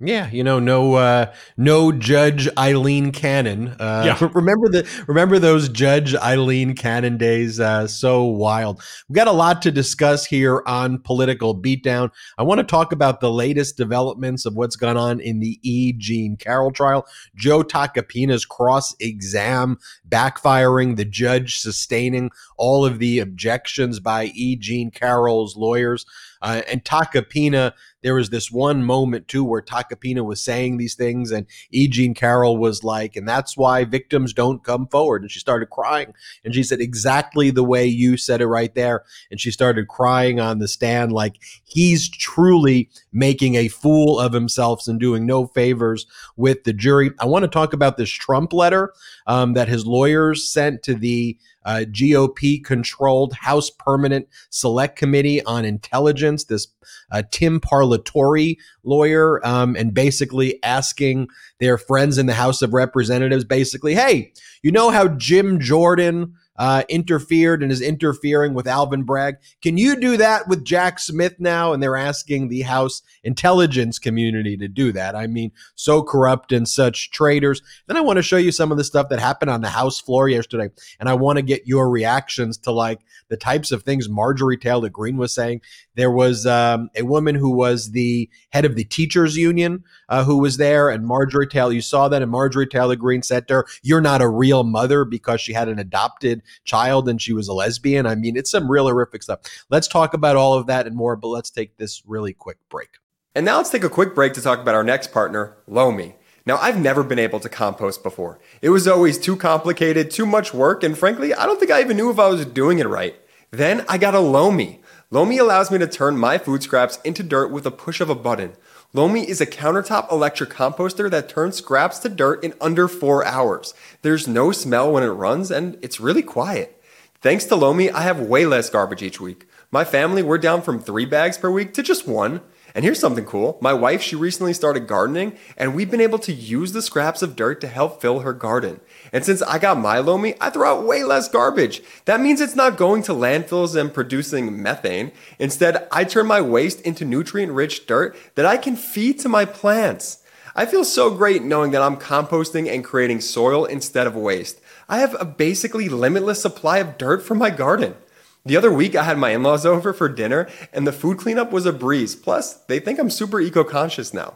[0.00, 3.68] Yeah, you know, no, uh, no Judge Aileen Cannon.
[3.68, 4.28] Uh, Yeah.
[4.34, 7.60] remember the remember those Judge Aileen Cannon days?
[7.60, 8.82] Uh, so wild.
[9.08, 12.10] We've got a lot to discuss here on political beatdown.
[12.36, 15.92] I want to talk about the latest developments of what's gone on in the E.
[15.92, 17.06] Jean Carroll trial.
[17.36, 19.78] Joe Tacopina's cross exam
[20.08, 24.56] backfiring, the judge sustaining all of the objections by E.
[24.56, 26.06] Jean Carroll's lawyers.
[26.40, 27.72] Uh, and Tacopina,
[28.02, 31.88] there was this one moment too where Tacopina was saying these things, and E.
[31.88, 35.22] Jean Carroll was like, and that's why victims don't come forward.
[35.22, 36.14] And she started crying.
[36.44, 39.04] And she said, exactly the way you said it right there.
[39.30, 44.86] And she started crying on the stand, like he's truly making a fool of himself
[44.86, 47.10] and doing no favors with the jury.
[47.20, 48.92] I want to talk about this Trump letter
[49.26, 55.64] um, that his lawyers sent to the uh, GOP controlled House Permanent Select Committee on
[55.64, 56.68] Intelligence, this
[57.10, 61.28] uh, Tim Parlatore lawyer, um, and basically asking
[61.60, 66.82] their friends in the House of Representatives, basically, hey, you know how Jim Jordan uh,
[66.88, 69.36] interfered and is interfering with Alvin Bragg.
[69.62, 71.72] Can you do that with Jack Smith now?
[71.72, 75.16] And they're asking the House intelligence community to do that.
[75.16, 77.62] I mean, so corrupt and such traitors.
[77.86, 80.00] Then I want to show you some of the stuff that happened on the House
[80.00, 80.70] floor yesterday.
[81.00, 84.90] And I want to get your reactions to like the types of things Marjorie Taylor
[84.90, 85.62] Greene was saying.
[85.94, 90.38] There was um, a woman who was the head of the teachers union uh, who
[90.38, 93.66] was there, and Marjorie Taylor, you saw that, and Marjorie Taylor Greene said to her,
[93.82, 97.52] You're not a real mother because she had an adopted child and she was a
[97.52, 98.06] lesbian.
[98.06, 99.40] I mean, it's some real horrific stuff.
[99.70, 102.90] Let's talk about all of that and more, but let's take this really quick break.
[103.34, 106.16] And now let's take a quick break to talk about our next partner, Lomi.
[106.44, 108.40] Now, I've never been able to compost before.
[108.60, 111.96] It was always too complicated, too much work, and frankly, I don't think I even
[111.96, 113.14] knew if I was doing it right.
[113.52, 114.81] Then I got a Lomi.
[115.12, 118.14] Lomi allows me to turn my food scraps into dirt with a push of a
[118.14, 118.54] button.
[118.94, 123.74] Lomi is a countertop electric composter that turns scraps to dirt in under four hours.
[124.00, 126.82] There's no smell when it runs, and it's really quiet.
[127.20, 129.44] Thanks to Lomi, I have way less garbage each week.
[129.70, 132.40] My family, we're down from three bags per week to just one.
[132.74, 133.58] And here's something cool.
[133.60, 137.36] My wife, she recently started gardening, and we've been able to use the scraps of
[137.36, 138.80] dirt to help fill her garden.
[139.12, 141.82] And since I got my Lomi, I throw out way less garbage.
[142.06, 145.12] That means it's not going to landfills and producing methane.
[145.38, 149.44] Instead, I turn my waste into nutrient rich dirt that I can feed to my
[149.44, 150.22] plants.
[150.54, 154.60] I feel so great knowing that I'm composting and creating soil instead of waste.
[154.88, 157.94] I have a basically limitless supply of dirt for my garden.
[158.44, 161.52] The other week, I had my in laws over for dinner, and the food cleanup
[161.52, 162.16] was a breeze.
[162.16, 164.34] Plus, they think I'm super eco conscious now.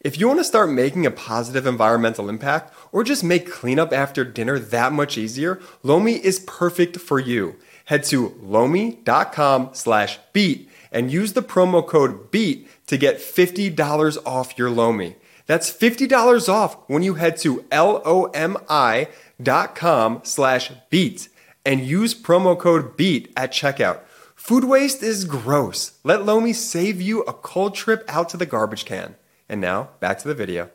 [0.00, 4.24] If you want to start making a positive environmental impact or just make cleanup after
[4.24, 7.56] dinner that much easier, Lomi is perfect for you.
[7.86, 14.58] Head to lomi.com slash beat and use the promo code BEAT to get $50 off
[14.58, 15.16] your Lomi.
[15.46, 19.08] That's $50 off when you head to L-O-M-I
[19.42, 21.28] dot com slash beat
[21.66, 24.00] and use promo code BEAT at checkout.
[24.36, 25.98] Food waste is gross.
[26.04, 29.16] Let Lomi save you a cold trip out to the garbage can.
[29.48, 30.70] And now, back to the video.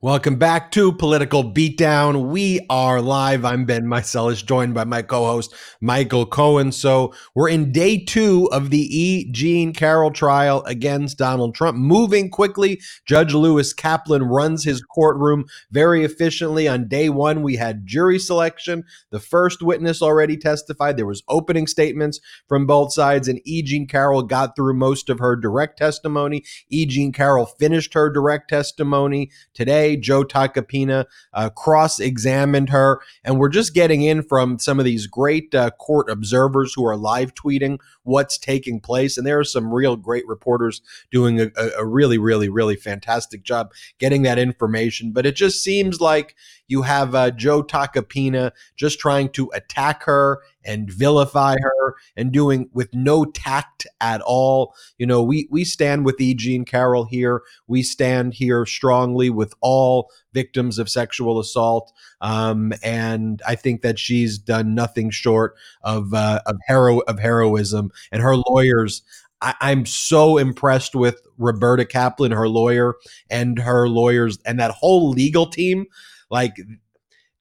[0.00, 2.28] Welcome back to Political Beatdown.
[2.28, 3.44] We are live.
[3.44, 6.70] I'm Ben Meiselas, joined by my co-host Michael Cohen.
[6.70, 9.28] So we're in day two of the E.
[9.32, 11.78] Jean Carroll trial against Donald Trump.
[11.78, 16.68] Moving quickly, Judge Lewis Kaplan runs his courtroom very efficiently.
[16.68, 18.84] On day one, we had jury selection.
[19.10, 20.96] The first witness already testified.
[20.96, 23.62] There was opening statements from both sides, and E.
[23.64, 26.44] Jean Carroll got through most of her direct testimony.
[26.68, 26.86] E.
[26.86, 29.87] Jean Carroll finished her direct testimony today.
[29.96, 33.00] Joe Tacopina uh, cross examined her.
[33.24, 36.96] And we're just getting in from some of these great uh, court observers who are
[36.96, 39.16] live tweeting what's taking place.
[39.16, 43.72] And there are some real great reporters doing a, a really, really, really fantastic job
[43.98, 45.12] getting that information.
[45.12, 46.34] But it just seems like
[46.66, 52.68] you have uh, Joe Tacopina just trying to attack her and vilify her and doing
[52.72, 54.74] with no tact at all.
[54.98, 56.34] You know, we we stand with E.
[56.34, 57.42] Jean Carroll here.
[57.66, 63.98] We stand here strongly with all victims of sexual assault, um, and I think that
[63.98, 67.90] she's done nothing short of uh, of hero of heroism.
[68.12, 69.02] And her lawyers,
[69.40, 72.94] I, I'm so impressed with Roberta Kaplan, her lawyer,
[73.30, 75.86] and her lawyers, and that whole legal team.
[76.30, 76.56] Like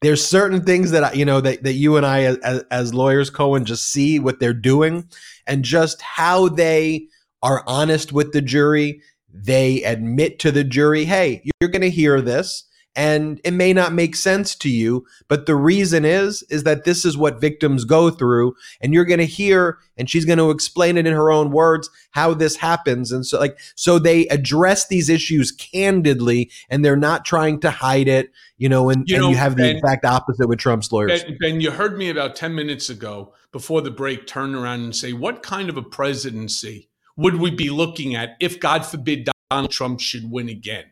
[0.02, 3.30] there's certain things that I, you know that, that you and I as, as lawyers
[3.30, 5.10] Cohen just see what they're doing
[5.45, 7.08] and just how they
[7.41, 9.02] are honest with the jury
[9.34, 12.63] they admit to the jury hey you're going to hear this
[12.97, 17.05] and it may not make sense to you but the reason is is that this
[17.05, 20.97] is what victims go through and you're going to hear and she's going to explain
[20.97, 25.10] it in her own words how this happens and so like so they address these
[25.10, 29.29] issues candidly and they're not trying to hide it you know and you, and know,
[29.29, 31.23] you have the ben, exact opposite with trump's lawyers.
[31.23, 34.95] Ben, ben you heard me about 10 minutes ago before the break turn around and
[34.95, 39.71] say what kind of a presidency would we be looking at if god forbid donald
[39.71, 40.86] trump should win again?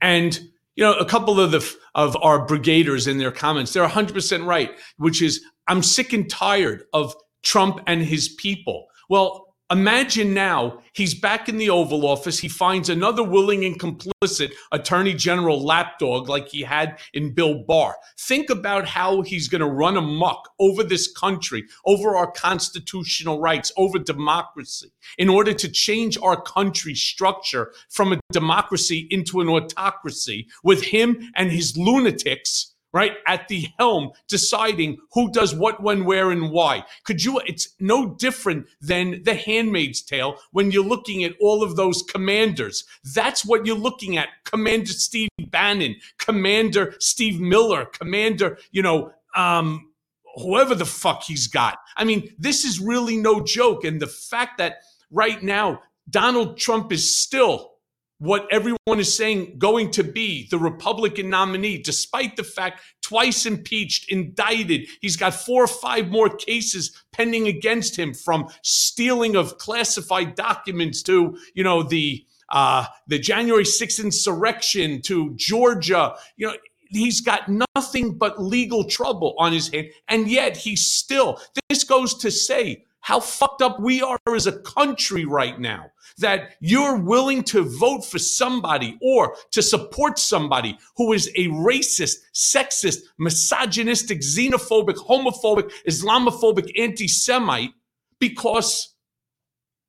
[0.00, 0.40] And
[0.76, 4.72] you know, a couple of the of our brigaders in their comments, they're 100% right,
[4.96, 8.86] which is I'm sick and tired of Trump and his people.
[9.08, 12.38] Well, Imagine now he's back in the Oval Office.
[12.38, 17.96] He finds another willing and complicit Attorney General lapdog like he had in Bill Barr.
[18.20, 23.72] Think about how he's going to run amok over this country, over our constitutional rights,
[23.78, 30.46] over democracy, in order to change our country's structure from a democracy into an autocracy
[30.62, 36.30] with him and his lunatics right at the helm deciding who does what when where
[36.30, 36.84] and why.
[37.04, 41.76] Could you it's no different than the handmaid's tale when you're looking at all of
[41.76, 42.84] those commanders.
[43.14, 44.28] That's what you're looking at.
[44.44, 49.90] Commander steve bannon commander steve miller commander you know um
[50.36, 51.78] whoever the fuck he's got.
[51.96, 53.84] I mean this is really no joke.
[53.84, 54.78] And the fact that
[55.10, 57.73] right now donald trump is still
[58.18, 64.10] what everyone is saying going to be the Republican nominee, despite the fact twice impeached,
[64.10, 64.88] indicted.
[65.00, 71.02] He's got four or five more cases pending against him from stealing of classified documents
[71.04, 76.14] to, you know, the uh, the January 6th insurrection to Georgia.
[76.36, 76.54] You know,
[76.88, 79.88] he's got nothing but legal trouble on his hand.
[80.08, 84.60] And yet he's still, this goes to say how fucked up we are as a
[84.60, 91.12] country right now that you're willing to vote for somebody or to support somebody who
[91.12, 97.74] is a racist, sexist, misogynistic, xenophobic, homophobic, Islamophobic, anti Semite
[98.20, 98.94] because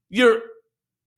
[0.09, 0.41] you're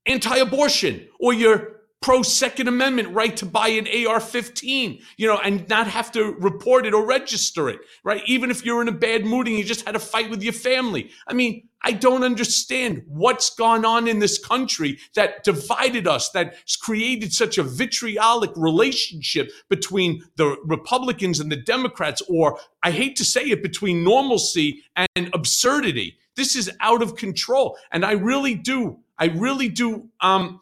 [0.05, 5.39] anti abortion or you're pro Second Amendment right to buy an AR 15, you know,
[5.39, 8.21] and not have to report it or register it, right?
[8.27, 10.53] Even if you're in a bad mood and you just had a fight with your
[10.53, 11.09] family.
[11.27, 16.75] I mean, I don't understand what's gone on in this country that divided us, that's
[16.75, 23.25] created such a vitriolic relationship between the Republicans and the Democrats, or I hate to
[23.25, 26.17] say it, between normalcy and absurdity.
[26.35, 27.77] This is out of control.
[27.91, 30.61] And I really do, I really do um,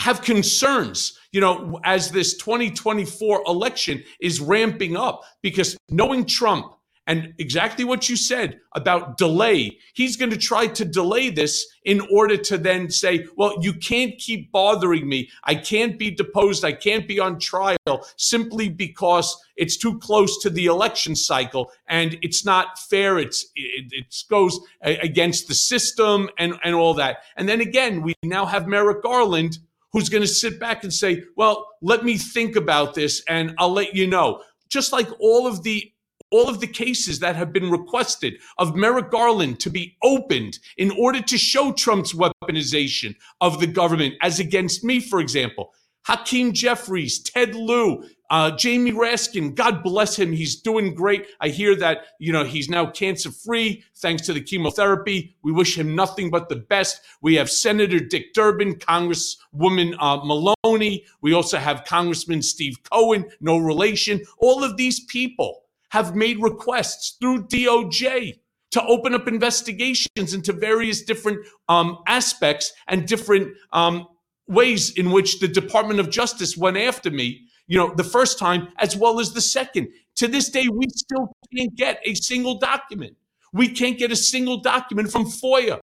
[0.00, 6.74] have concerns, you know, as this 2024 election is ramping up because knowing Trump
[7.06, 9.78] And exactly what you said about delay.
[9.94, 14.16] He's going to try to delay this in order to then say, well, you can't
[14.16, 15.28] keep bothering me.
[15.42, 16.64] I can't be deposed.
[16.64, 22.16] I can't be on trial simply because it's too close to the election cycle and
[22.22, 23.18] it's not fair.
[23.18, 27.24] It's, it, it goes against the system and, and all that.
[27.36, 29.58] And then again, we now have Merrick Garland
[29.92, 33.72] who's going to sit back and say, well, let me think about this and I'll
[33.72, 34.42] let you know.
[34.68, 35.92] Just like all of the
[36.32, 40.92] all of the cases that have been requested of Merrick Garland to be opened in
[40.92, 45.72] order to show Trump's weaponization of the government as against me, for example.
[46.04, 50.32] Hakeem Jeffries, Ted Lieu, uh, Jamie Raskin, God bless him.
[50.32, 51.26] He's doing great.
[51.40, 55.36] I hear that, you know, he's now cancer free thanks to the chemotherapy.
[55.42, 57.00] We wish him nothing but the best.
[57.22, 61.04] We have Senator Dick Durbin, Congresswoman uh, Maloney.
[61.20, 64.20] We also have Congressman Steve Cohen, no relation.
[64.38, 68.38] All of these people have made requests through DOJ
[68.70, 74.06] to open up investigations into various different um, aspects and different um,
[74.50, 78.66] ways in which the Department of Justice went after me you know, the first time
[78.78, 79.88] as well as the second.
[80.16, 83.16] To this day, we still can't get a single document.
[83.52, 85.78] We can't get a single document from FOIA.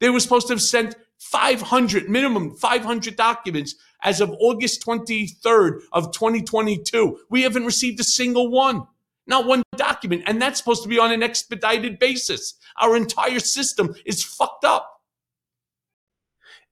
[0.00, 6.12] They were supposed to have sent 500, minimum 500 documents as of August 23rd of
[6.12, 7.18] 2022.
[7.30, 8.86] We haven't received a single one.
[9.26, 10.22] Not one document.
[10.26, 12.54] And that's supposed to be on an expedited basis.
[12.80, 14.93] Our entire system is fucked up.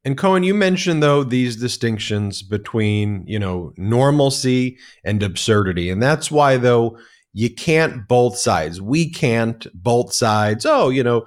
[0.05, 5.90] And Cohen, you mentioned though these distinctions between, you know, normalcy and absurdity.
[5.90, 6.98] And that's why though
[7.34, 8.80] you can't both sides.
[8.80, 10.66] We can't both sides.
[10.66, 11.24] Oh, you know,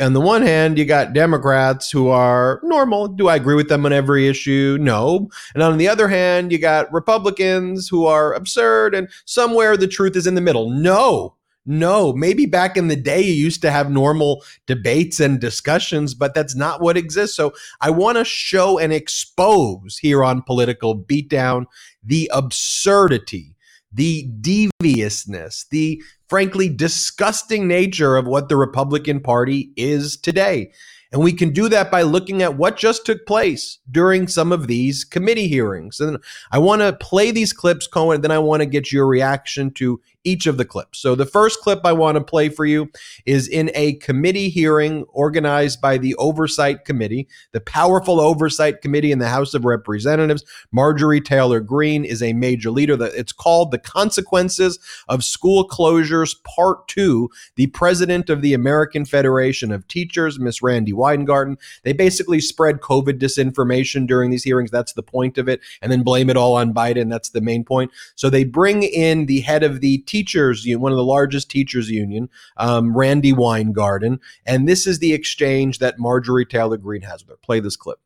[0.00, 3.08] on the one hand, you got Democrats who are normal.
[3.08, 4.78] Do I agree with them on every issue?
[4.80, 5.28] No.
[5.54, 10.14] And on the other hand, you got Republicans who are absurd and somewhere the truth
[10.14, 10.70] is in the middle.
[10.70, 11.34] No.
[11.66, 16.34] No, maybe back in the day you used to have normal debates and discussions, but
[16.34, 17.36] that's not what exists.
[17.36, 21.66] So I want to show and expose here on Political Beatdown
[22.02, 23.54] the absurdity,
[23.92, 30.72] the deviousness, the frankly disgusting nature of what the Republican Party is today.
[31.12, 34.68] And we can do that by looking at what just took place during some of
[34.68, 35.98] these committee hearings.
[35.98, 36.18] And
[36.52, 39.72] I want to play these clips, Cohen, and then I want to get your reaction
[39.72, 40.98] to each of the clips.
[40.98, 42.90] So the first clip I want to play for you
[43.24, 49.18] is in a committee hearing organized by the Oversight Committee, the powerful Oversight Committee in
[49.18, 50.44] the House of Representatives.
[50.72, 52.96] Marjorie Taylor Greene is a major leader.
[52.96, 59.04] That it's called "The Consequences of School Closures Part 2." The president of the American
[59.04, 64.70] Federation of Teachers, Miss Randi Weingarten, they basically spread COVID disinformation during these hearings.
[64.70, 67.08] That's the point of it, and then blame it all on Biden.
[67.08, 67.90] That's the main point.
[68.16, 72.28] So they bring in the head of the teachers, one of the largest teachers union,
[72.56, 77.36] um, Randi Weingarten, and this is the exchange that Marjorie Taylor Greene has with her.
[77.36, 78.00] Play this clip.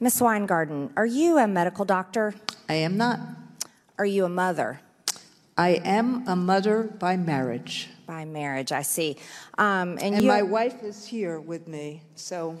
[0.00, 2.34] Miss Weingarten, are you a medical doctor?
[2.68, 3.20] I am not.
[3.96, 4.80] Are you a mother?
[5.56, 7.88] I am a mother by marriage.
[8.06, 9.16] By marriage, I see.
[9.56, 12.58] Um, and, and my wife is here with me, so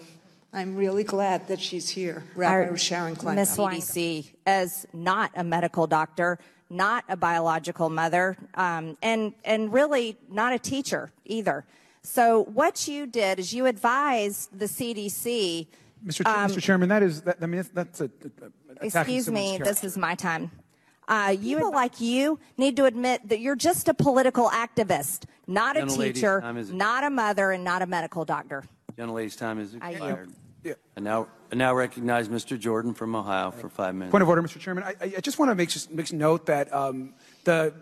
[0.52, 2.24] I'm really glad that she's here.
[2.36, 3.34] Rabbi Sharon Klein.
[3.34, 6.38] Miss CDC, as not a medical doctor,
[6.70, 11.64] not a biological mother, um, and and really not a teacher either.
[12.02, 15.66] So what you did is you advised the CDC.
[16.04, 16.22] Mr.
[16.22, 16.62] Ch- um, Mr.
[16.62, 19.58] Chairman, that is that, I mean that's a, a excuse me.
[19.58, 20.50] This is my time.
[21.08, 25.76] Uh, you People like you need to admit that you're just a political activist, not
[25.76, 26.40] a teacher,
[26.72, 28.64] not a mother, and not a medical doctor.
[28.96, 30.30] Gentlelady's time is expired.
[30.66, 30.74] Yeah.
[30.96, 32.58] And now, and now recognize Mr.
[32.58, 34.10] Jordan from Ohio for five minutes.
[34.10, 34.58] Point of order, Mr.
[34.58, 34.82] Chairman.
[34.82, 37.14] I, I just want to make, make note that um,
[37.44, 37.72] the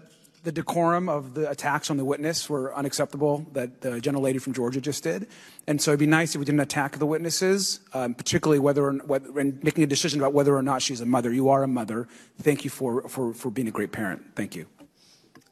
[0.42, 4.78] the decorum of the attacks on the witness were unacceptable that the gentlelady from Georgia
[4.78, 5.26] just did.
[5.66, 8.92] And so it'd be nice if we didn't attack the witnesses, um, particularly whether, or,
[8.92, 11.32] whether in making a decision about whether or not she's a mother.
[11.32, 12.08] You are a mother.
[12.42, 14.22] Thank you for, for, for being a great parent.
[14.36, 14.66] Thank you.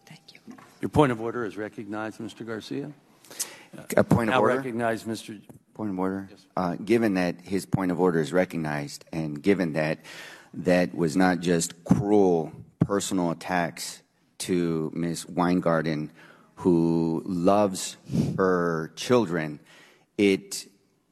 [0.05, 0.41] Thank you.
[0.83, 2.47] Your point of order is recognized, Mr.
[2.47, 2.93] Garcia.
[3.97, 4.57] A point of now order.
[4.57, 5.41] recognize Mr.
[5.75, 6.29] Point of order.
[6.31, 6.47] Yes.
[6.57, 10.01] Uh, given that his point of order is recognized, and given that
[10.55, 14.03] that was not just cruel personal attacks
[14.39, 15.27] to Ms.
[15.29, 16.13] Weingarten,
[16.57, 17.97] who loves
[18.37, 19.61] her children,
[20.19, 20.69] it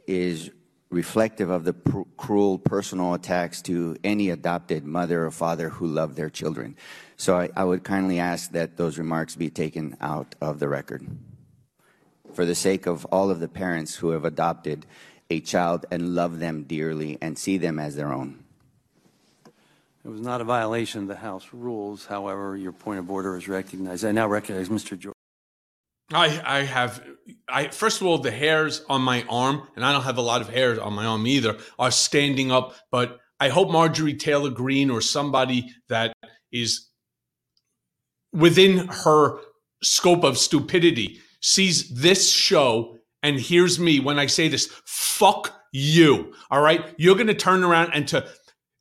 [0.07, 0.51] is
[0.91, 6.17] reflective of the pr- cruel personal attacks to any adopted mother or father who love
[6.17, 6.77] their children.
[7.17, 11.07] So I, I would kindly ask that those remarks be taken out of the record
[12.35, 14.87] for the sake of all of the parents who have adopted
[15.31, 18.45] a child and love them dearly and see them as their own.
[20.05, 22.07] It was not a violation of the House rules.
[22.07, 24.05] However, your point of order is recognized.
[24.05, 24.99] I now recognize Mr.
[24.99, 25.15] George.
[26.13, 27.05] I I have
[27.49, 30.41] I first of all the hairs on my arm, and I don't have a lot
[30.41, 32.75] of hairs on my arm either, are standing up.
[32.91, 36.15] But I hope Marjorie Taylor Greene or somebody that
[36.51, 36.89] is
[38.33, 39.39] within her
[39.83, 44.67] scope of stupidity sees this show and hears me when I say this.
[44.85, 46.35] Fuck you.
[46.51, 48.27] All right, you're going to turn around and to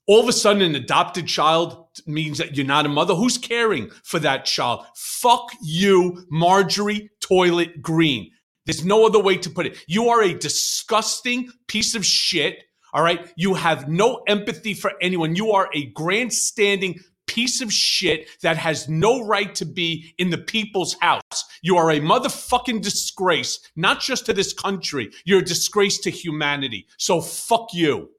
[0.10, 3.92] all of a sudden an adopted child means that you're not a mother who's caring
[4.04, 8.32] for that child fuck you marjorie toilet Green.
[8.66, 13.04] there's no other way to put it you are a disgusting piece of shit all
[13.04, 17.00] right you have no empathy for anyone you are a grandstanding
[17.30, 21.46] piece of shit that has no right to be in the people's house.
[21.62, 26.88] You are a motherfucking disgrace, not just to this country, you're a disgrace to humanity.
[26.98, 28.10] So fuck you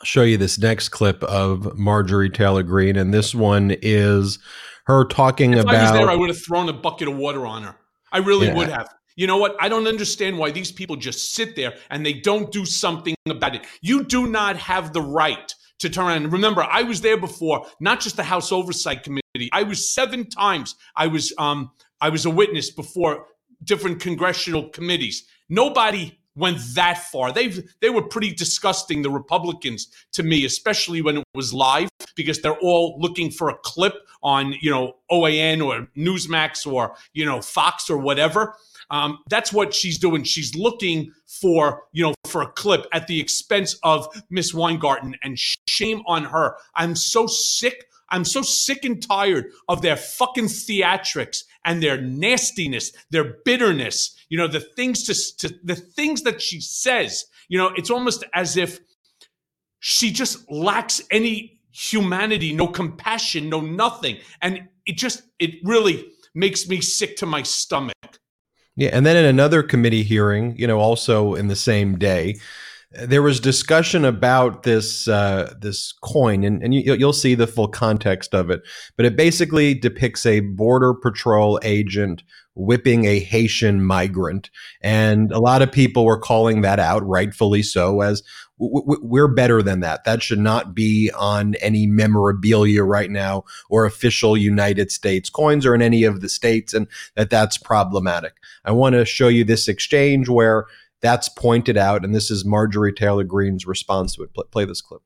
[0.00, 4.38] I'll show you this next clip of Marjorie Taylor Greene, and this one is
[4.86, 5.74] her talking if about.
[5.74, 7.76] I was there, I would have thrown a bucket of water on her.
[8.10, 8.54] I really yeah.
[8.54, 8.88] would have.
[9.16, 9.56] You know what?
[9.60, 13.54] I don't understand why these people just sit there and they don't do something about
[13.54, 13.66] it.
[13.82, 16.32] You do not have the right to turn around.
[16.32, 19.50] Remember, I was there before, not just the House Oversight Committee.
[19.52, 20.76] I was seven times.
[20.96, 23.26] I was um, I was a witness before
[23.64, 25.24] different congressional committees.
[25.48, 27.32] Nobody went that far.
[27.32, 32.40] They they were pretty disgusting, the Republicans, to me, especially when it was live, because
[32.40, 37.40] they're all looking for a clip on you know OAN or Newsmax or you know
[37.40, 38.54] Fox or whatever.
[38.90, 40.24] Um, that's what she's doing.
[40.24, 45.38] She's looking for you know for a clip at the expense of Miss Weingarten, and
[45.38, 46.56] shame on her.
[46.74, 47.86] I'm so sick.
[48.12, 54.36] I'm so sick and tired of their fucking theatrics and their nastiness, their bitterness, you
[54.36, 58.56] know, the things to, to the things that she says, you know, it's almost as
[58.56, 58.80] if
[59.78, 64.18] she just lacks any humanity, no compassion, no nothing.
[64.42, 67.94] And it just, it really makes me sick to my stomach.
[68.80, 68.88] Yeah.
[68.94, 72.36] And then in another committee hearing, you know, also in the same day,
[72.92, 77.68] there was discussion about this uh, this coin, and, and you, will see the full
[77.68, 78.62] context of it.
[78.96, 82.22] But it basically depicts a border patrol agent
[82.54, 84.48] whipping a Haitian migrant,
[84.80, 88.22] and a lot of people were calling that out, rightfully so, as
[88.60, 90.04] we're better than that.
[90.04, 95.74] That should not be on any memorabilia right now or official United States coins or
[95.74, 96.86] in any of the states, and
[97.16, 98.34] that that's problematic.
[98.64, 100.66] I want to show you this exchange where
[101.00, 104.30] that's pointed out, and this is Marjorie Taylor Greene's response to it.
[104.50, 105.00] Play, this clip.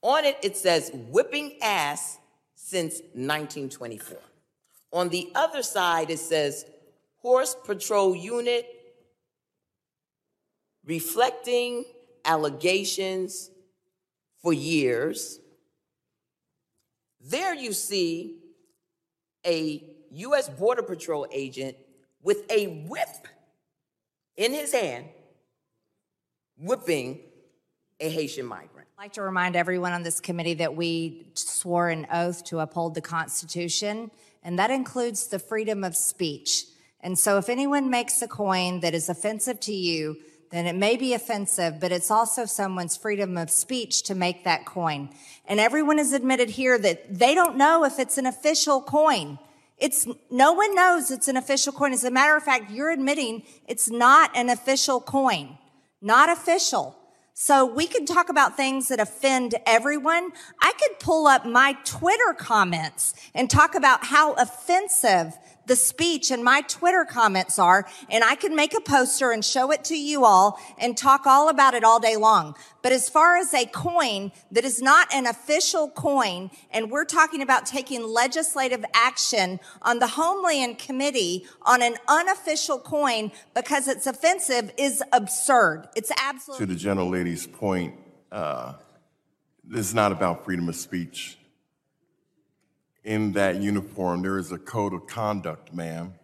[0.00, 2.18] On it, it says whipping ass
[2.54, 4.18] since 1924.
[4.92, 6.64] On the other side, it says
[7.18, 8.66] Horse Patrol Unit
[10.86, 11.84] reflecting
[12.26, 13.50] allegations
[14.42, 15.40] for years.
[17.20, 18.38] There you see
[19.46, 20.48] a U.S.
[20.48, 21.76] Border Patrol agent
[22.22, 23.28] with a whip
[24.36, 25.06] in his hand
[26.58, 27.20] whipping
[28.00, 28.88] a Haitian migrant.
[28.98, 32.94] I'd like to remind everyone on this committee that we swore an oath to uphold
[32.94, 34.10] the Constitution,
[34.42, 36.64] and that includes the freedom of speech.
[37.00, 40.16] And so if anyone makes a coin that is offensive to you,
[40.50, 44.64] then it may be offensive, but it's also someone's freedom of speech to make that
[44.64, 45.10] coin.
[45.46, 49.38] And everyone has admitted here that they don't know if it's an official coin.
[49.78, 51.92] It's, no one knows it's an official coin.
[51.92, 55.58] As a matter of fact, you're admitting it's not an official coin
[56.06, 56.96] not official.
[57.34, 60.30] So we can talk about things that offend everyone.
[60.62, 65.34] I could pull up my Twitter comments and talk about how offensive
[65.66, 69.70] the speech and my Twitter comments are, and I can make a poster and show
[69.72, 72.54] it to you all and talk all about it all day long.
[72.82, 77.42] But as far as a coin that is not an official coin, and we're talking
[77.42, 84.72] about taking legislative action on the Homeland Committee on an unofficial coin because it's offensive
[84.78, 85.88] is absurd.
[85.96, 86.66] It's absolutely.
[86.66, 87.94] To the gentle lady's point,
[88.30, 88.74] uh,
[89.64, 91.38] this is not about freedom of speech
[93.06, 96.14] in that uniform, there is a code of conduct, ma'am.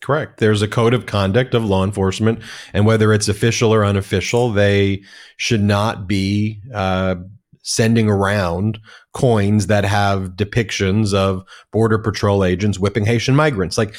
[0.00, 0.38] Correct.
[0.38, 2.40] There's a code of conduct of law enforcement,
[2.72, 5.02] and whether it's official or unofficial, they
[5.36, 7.16] should not be uh,
[7.62, 8.78] sending around
[9.12, 13.76] coins that have depictions of border patrol agents whipping Haitian migrants.
[13.78, 13.96] Like,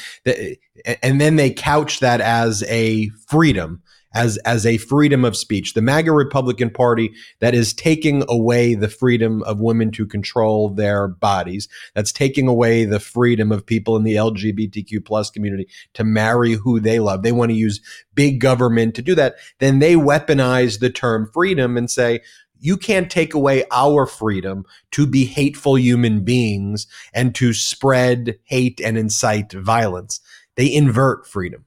[1.02, 3.82] and then they couch that as a freedom
[4.16, 5.74] as as a freedom of speech.
[5.74, 11.06] The MAGA Republican Party that is taking away the freedom of women to control their
[11.06, 11.68] bodies.
[11.94, 16.80] That's taking away the freedom of people in the LGBTQ plus community to marry who
[16.80, 17.22] they love.
[17.22, 17.80] They want to use
[18.14, 19.36] big government to do that.
[19.60, 22.20] Then they weaponize the term freedom and say,
[22.58, 28.80] you can't take away our freedom to be hateful human beings and to spread hate
[28.80, 30.20] and incite violence
[30.56, 31.64] they invert freedom.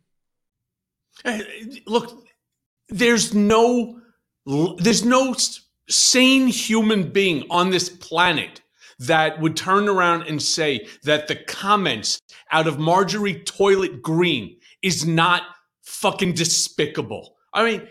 [1.86, 2.26] Look,
[2.90, 4.00] there's no
[4.78, 5.36] there's no
[5.90, 8.62] sane human being on this planet
[9.00, 12.20] that would turn around and say that the comments
[12.52, 15.44] out of Marjorie Toilet Green is not
[15.84, 17.36] fucking despicable.
[17.54, 17.88] I mean,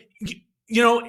[0.67, 1.03] you know,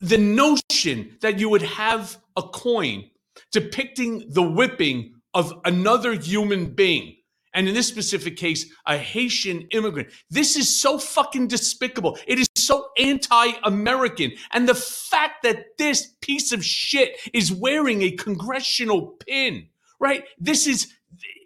[0.00, 3.10] the notion that you would have a coin
[3.52, 7.16] depicting the whipping of another human being
[7.54, 10.08] and in this specific case, a Haitian immigrant.
[10.30, 12.18] This is so fucking despicable.
[12.26, 14.32] It is so anti American.
[14.52, 19.66] And the fact that this piece of shit is wearing a congressional pin,
[19.98, 20.22] right?
[20.38, 20.86] This is,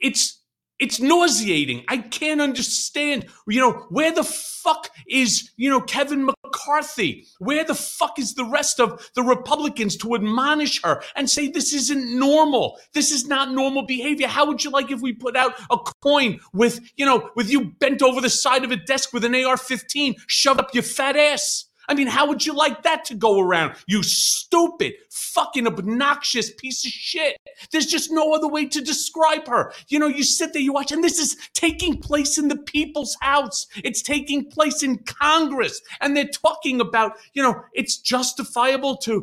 [0.03, 0.43] it's,
[0.85, 1.83] it's nauseating.
[1.89, 3.27] I can't understand.
[3.49, 7.27] You know, where the fuck is, you know, Kevin McCarthy?
[7.39, 11.73] Where the fuck is the rest of the Republicans to admonish her and say this
[11.73, 12.79] isn't normal?
[12.93, 14.29] This is not normal behavior.
[14.29, 17.65] How would you like if we put out a coin with, you know, with you
[17.65, 21.17] bent over the side of a desk with an AR 15 shoved up your fat
[21.17, 21.65] ass?
[21.89, 23.75] I mean, how would you like that to go around?
[23.87, 27.37] You stupid, fucking obnoxious piece of shit.
[27.73, 29.73] There's just no other way to describe her.
[29.89, 33.17] You know, you sit there, you watch, and this is taking place in the people's
[33.21, 33.67] house.
[33.83, 35.81] It's taking place in Congress.
[36.01, 39.23] And they're talking about, you know, it's justifiable to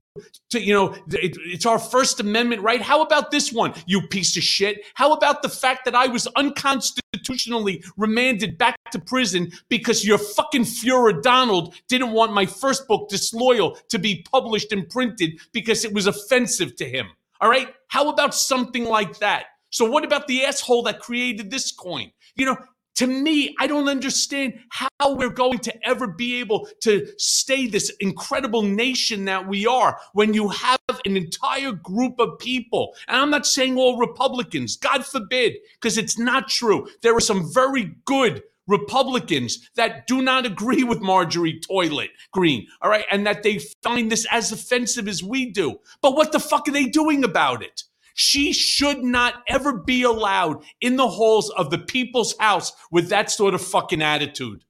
[0.49, 2.81] to you know it, it's our first amendment right.
[2.81, 4.83] How about this one you piece of shit?
[4.93, 10.63] How about the fact that i was unconstitutionally remanded back to prison because your fucking
[10.63, 15.93] Fuhrer Donald didn't want my first book disloyal to be published and printed because it
[15.93, 17.07] was offensive to him
[17.41, 17.73] all right?
[17.87, 19.45] How about something like that?
[19.71, 22.11] So what about the asshole that created this coin?
[22.35, 22.57] You know
[23.01, 27.89] to me, I don't understand how we're going to ever be able to stay this
[27.99, 32.93] incredible nation that we are when you have an entire group of people.
[33.07, 36.89] And I'm not saying all Republicans, God forbid, because it's not true.
[37.01, 42.91] There are some very good Republicans that do not agree with Marjorie Toilet Greene, all
[42.91, 45.79] right, and that they find this as offensive as we do.
[46.03, 47.81] But what the fuck are they doing about it?
[48.13, 53.31] She should not ever be allowed in the halls of the people's house with that
[53.31, 54.63] sort of fucking attitude.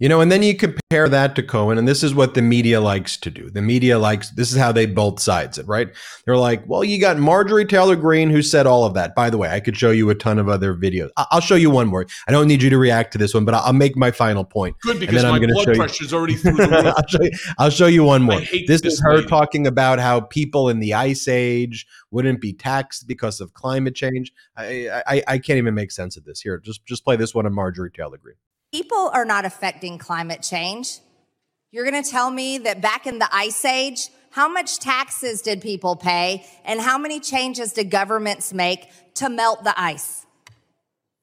[0.00, 2.80] You know, and then you compare that to Cohen, and this is what the media
[2.80, 3.50] likes to do.
[3.50, 5.88] The media likes this is how they both sides it, right?
[6.24, 9.16] They're like, well, you got Marjorie Taylor Greene who said all of that.
[9.16, 11.10] By the way, I could show you a ton of other videos.
[11.16, 12.06] I'll show you one more.
[12.28, 14.76] I don't need you to react to this one, but I'll make my final point.
[14.82, 16.94] Good, because my blood pressure is already through the roof.
[16.96, 18.40] I'll, show you, I'll show you one more.
[18.40, 19.26] This, this is her lady.
[19.26, 24.32] talking about how people in the ice age wouldn't be taxed because of climate change.
[24.56, 26.40] I, I, I can't even make sense of this.
[26.40, 28.36] Here, just just play this one of Marjorie Taylor Greene.
[28.72, 31.00] People are not affecting climate change.
[31.70, 35.62] You're going to tell me that back in the ice age, how much taxes did
[35.62, 40.26] people pay and how many changes did governments make to melt the ice?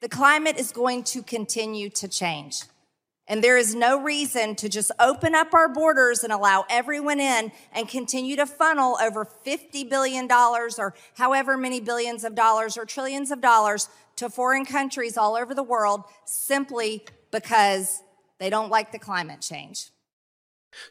[0.01, 2.63] The climate is going to continue to change.
[3.27, 7.51] And there is no reason to just open up our borders and allow everyone in
[7.73, 13.31] and continue to funnel over $50 billion or however many billions of dollars or trillions
[13.31, 17.03] of dollars to foreign countries all over the world simply
[17.35, 18.01] because
[18.39, 19.91] they don't like the climate change.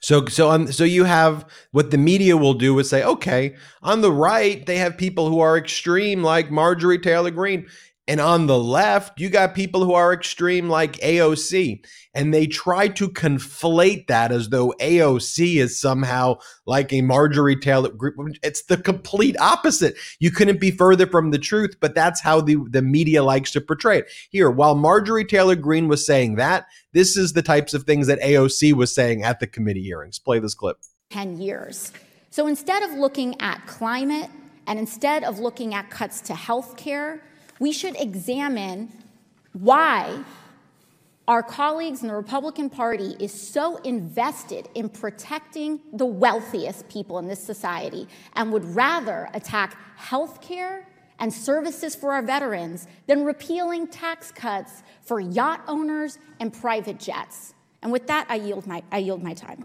[0.01, 4.01] So so um, so you have what the media will do is say, okay, on
[4.03, 7.66] the right they have people who are extreme like Marjorie Taylor Greene.
[8.07, 11.85] And on the left, you got people who are extreme like AOC.
[12.15, 16.37] And they try to conflate that as though AOC is somehow
[16.67, 18.15] like a Marjorie Taylor group.
[18.43, 19.97] It's the complete opposite.
[20.19, 23.61] You couldn't be further from the truth, but that's how the, the media likes to
[23.61, 24.11] portray it.
[24.31, 28.21] Here, while Marjorie Taylor Greene was saying that, this is the types of things that
[28.21, 30.19] AOC was saying at the committee hearings.
[30.19, 30.79] Play this clip.
[31.11, 31.91] 10 years.
[32.31, 34.29] So instead of looking at climate
[34.67, 37.23] and instead of looking at cuts to health care,
[37.59, 38.93] we should examine
[39.53, 40.25] why
[41.27, 47.27] our colleagues in the Republican Party is so invested in protecting the wealthiest people in
[47.27, 50.87] this society and would rather attack health care
[51.19, 57.55] and services for our veterans than repealing tax cuts for yacht owners and private jets.
[57.83, 59.65] And with that, I yield my, I yield my time.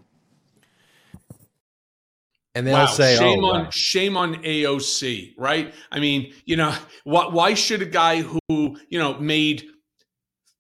[2.56, 3.70] And then wow, I'll say, shame oh, on wow.
[3.70, 5.74] shame on AOC, right?
[5.92, 6.74] I mean, you know,
[7.04, 9.66] why, why should a guy who, you know, made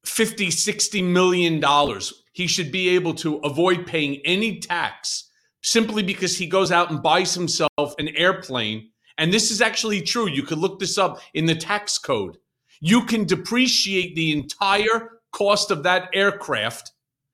[0.05, 5.29] 50, 60 million dollars, he should be able to avoid paying any tax
[5.61, 8.91] simply because he goes out and buys himself an airplane.
[9.17, 10.29] And this is actually true.
[10.29, 12.37] You could look this up in the tax code.
[12.79, 16.91] You can depreciate the entire cost of that aircraft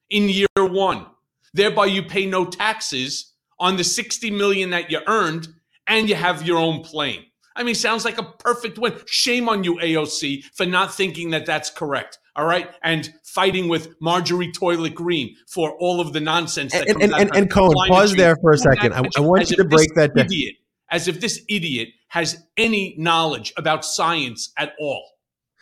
[0.09, 1.05] in year one.
[1.53, 5.47] Thereby, you pay no taxes on the 60 million that you earned
[5.87, 7.25] and you have your own plane.
[7.55, 8.99] I mean, sounds like a perfect win.
[9.05, 12.19] Shame on you, AOC, for not thinking that that's correct.
[12.35, 16.73] All right, and fighting with Marjorie Toilet Green for all of the nonsense.
[16.73, 18.93] That and, and, and, and Cohen, pause there for a second.
[18.93, 20.25] I, I want you to break that down.
[20.25, 20.55] Idiot,
[20.91, 25.14] as if this idiot has any knowledge about science at all.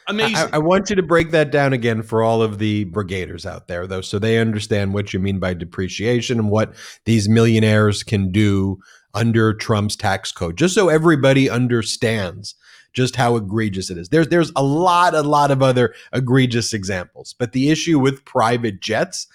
[0.08, 0.49] Amazing.
[0.54, 3.68] I, I, want you to break that down again for all of the brigaders out
[3.68, 6.74] there, though, so they understand what you mean by depreciation and what
[7.06, 8.80] these millionaires can do
[9.14, 12.56] under Trump's tax code, just so everybody understands
[12.93, 14.10] just how egregious it is.
[14.10, 18.82] There's there's a lot, a lot of other egregious examples, but the issue with private
[18.82, 19.28] jets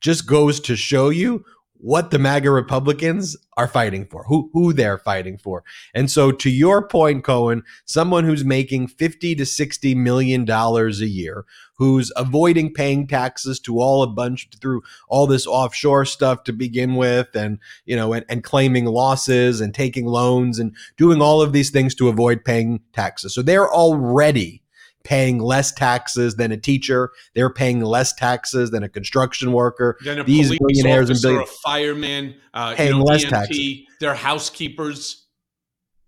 [0.00, 1.44] just goes to show you
[1.82, 5.64] what the MAGA Republicans are fighting for, who who they're fighting for.
[5.94, 11.08] And so to your point, Cohen, someone who's making 50 to 60 million dollars a
[11.08, 11.44] year,
[11.76, 16.96] who's avoiding paying taxes to all a bunch through all this offshore stuff to begin
[16.96, 21.52] with, and you know, and, and claiming losses and taking loans and doing all of
[21.52, 23.34] these things to avoid paying taxes.
[23.34, 24.62] So they're already
[25.04, 27.10] paying less taxes than a teacher.
[27.34, 29.96] They're paying less taxes than a construction worker.
[30.06, 33.78] A These billionaires and billionaires, a fireman, uh, paying you know, less EMT, taxes.
[34.00, 35.26] They're housekeepers.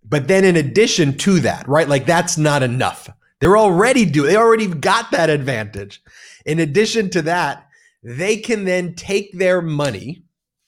[0.05, 1.89] But then, in addition to that, right?
[1.89, 3.09] Like that's not enough.
[3.41, 4.25] They're already do.
[4.25, 6.03] They already got that advantage.
[6.47, 7.69] In addition to that,
[8.03, 10.25] they can then take their money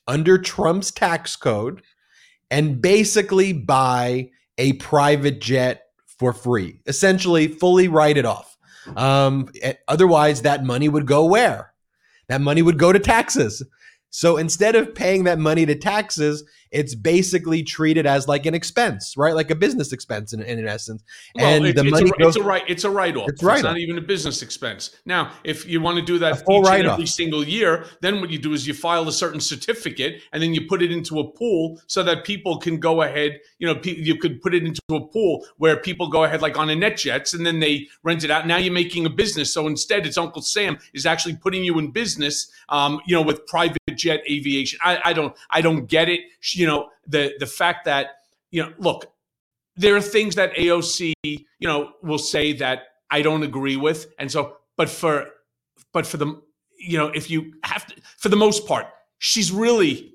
[0.07, 1.83] under Trump's tax code
[2.51, 5.84] and basically buy a private jet
[6.19, 8.57] for free, essentially fully write it off.
[8.97, 9.49] Um,
[9.89, 11.73] otherwise, that money would go where?
[12.29, 13.63] That money would go to taxes.
[14.11, 16.45] So instead of paying that money to taxes,
[16.75, 19.35] it's basically treated as like an expense, right?
[19.35, 21.03] Like a business expense in, in essence.
[21.35, 23.29] Well, and it, the money a, goes, it's a right, it's a write-off.
[23.29, 24.97] It's, it's not even a business expense.
[25.07, 28.39] Now, if you want to do that each and every single year, then what you
[28.39, 31.81] do is you file a certain certificate and then you put it into a pool
[31.87, 33.41] so that people can go ahead.
[33.59, 36.71] You know, you could put it into a pool where people go ahead like on
[36.71, 38.47] a NetJets and then they rent it out.
[38.47, 39.53] Now you're making a business.
[39.53, 42.51] So instead, it's Uncle Sam is actually putting you in business.
[42.69, 44.79] Um, you know, with private jet aviation.
[44.83, 46.21] I, I don't, I don't get it.
[46.53, 48.07] You you know, the the fact that,
[48.51, 49.13] you know, look,
[49.77, 54.07] there are things that AOC, you know, will say that I don't agree with.
[54.19, 55.27] And so, but for
[55.93, 56.41] but for the
[56.79, 58.87] you know, if you have to for the most part,
[59.19, 60.15] she's really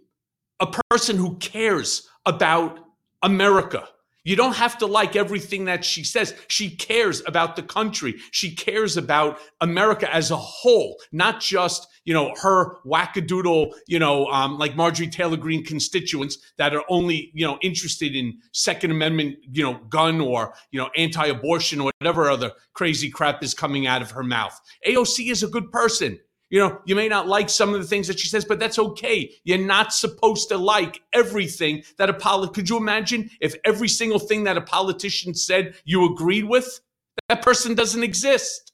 [0.60, 2.80] a person who cares about
[3.22, 3.88] America.
[4.30, 6.36] You don't have to like everything that she says.
[6.50, 8.14] She cares about the country.
[8.30, 14.28] She cares about America as a whole, not just, you know, her wackadoodle, you know,
[14.28, 19.38] um, like Marjorie Taylor Greene constituents that are only, you know, interested in Second Amendment,
[19.52, 23.88] you know, gun or, you know, anti abortion or whatever other crazy crap is coming
[23.88, 24.56] out of her mouth.
[24.88, 26.20] AOC is a good person.
[26.50, 28.80] You know, you may not like some of the things that she says, but that's
[28.80, 29.32] okay.
[29.44, 32.54] You're not supposed to like everything that a polit.
[32.54, 36.82] Could you imagine if every single thing that a politician said you agreed with?
[37.28, 38.74] That person doesn't exist.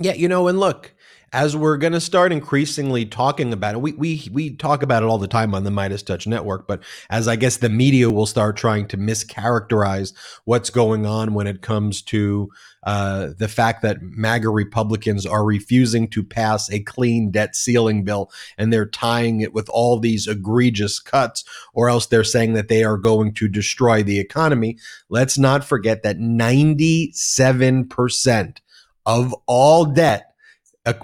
[0.00, 0.94] Yeah, you know, and look,
[1.32, 5.06] as we're going to start increasingly talking about it, we, we we talk about it
[5.06, 8.26] all the time on the Meidas Touch network, but as I guess the media will
[8.26, 10.14] start trying to mischaracterize
[10.44, 12.50] what's going on when it comes to
[12.84, 18.30] uh, the fact that MAGA Republicans are refusing to pass a clean debt ceiling bill
[18.56, 22.84] and they're tying it with all these egregious cuts, or else they're saying that they
[22.84, 24.78] are going to destroy the economy.
[25.10, 28.56] Let's not forget that 97%
[29.04, 30.27] of all debt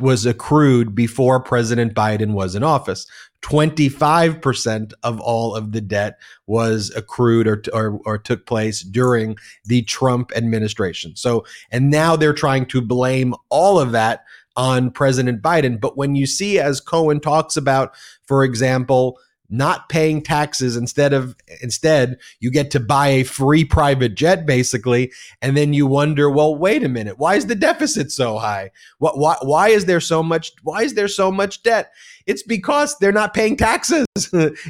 [0.01, 3.07] was accrued before President Biden was in office.
[3.43, 9.83] 25% of all of the debt was accrued or, or, or, took place during the
[9.83, 11.15] Trump administration.
[11.15, 14.25] So, and now they're trying to blame all of that
[14.57, 15.79] on President Biden.
[15.79, 17.95] But when you see, as Cohen talks about,
[18.27, 19.19] for example,
[19.51, 25.13] not paying taxes instead of instead you get to buy a free private jet basically
[25.43, 28.71] and then you wonder well wait a minute why is the deficit so high?
[28.99, 31.93] What why, why is there so much why is there so much debt?
[32.27, 34.07] It's because they're not paying taxes.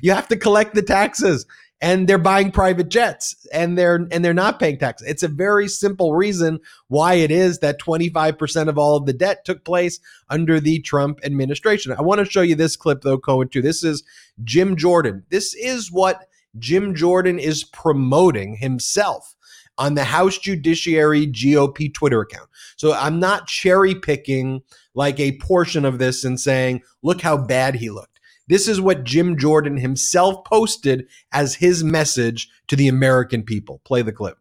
[0.02, 1.46] You have to collect the taxes
[1.80, 5.02] and they're buying private jets and they're and they're not paying tax.
[5.02, 9.44] It's a very simple reason why it is that 25% of all of the debt
[9.44, 10.00] took place
[10.30, 11.92] under the Trump administration.
[11.92, 13.62] I want to show you this clip though, Cohen, too.
[13.62, 14.02] This is
[14.42, 15.24] Jim Jordan.
[15.30, 19.34] This is what Jim Jordan is promoting himself
[19.76, 22.48] on the House Judiciary GOP Twitter account.
[22.76, 24.62] So I'm not cherry picking
[24.94, 28.13] like a portion of this and saying, look how bad he looked.
[28.46, 33.80] This is what Jim Jordan himself posted as his message to the American people.
[33.84, 34.38] Play the clip.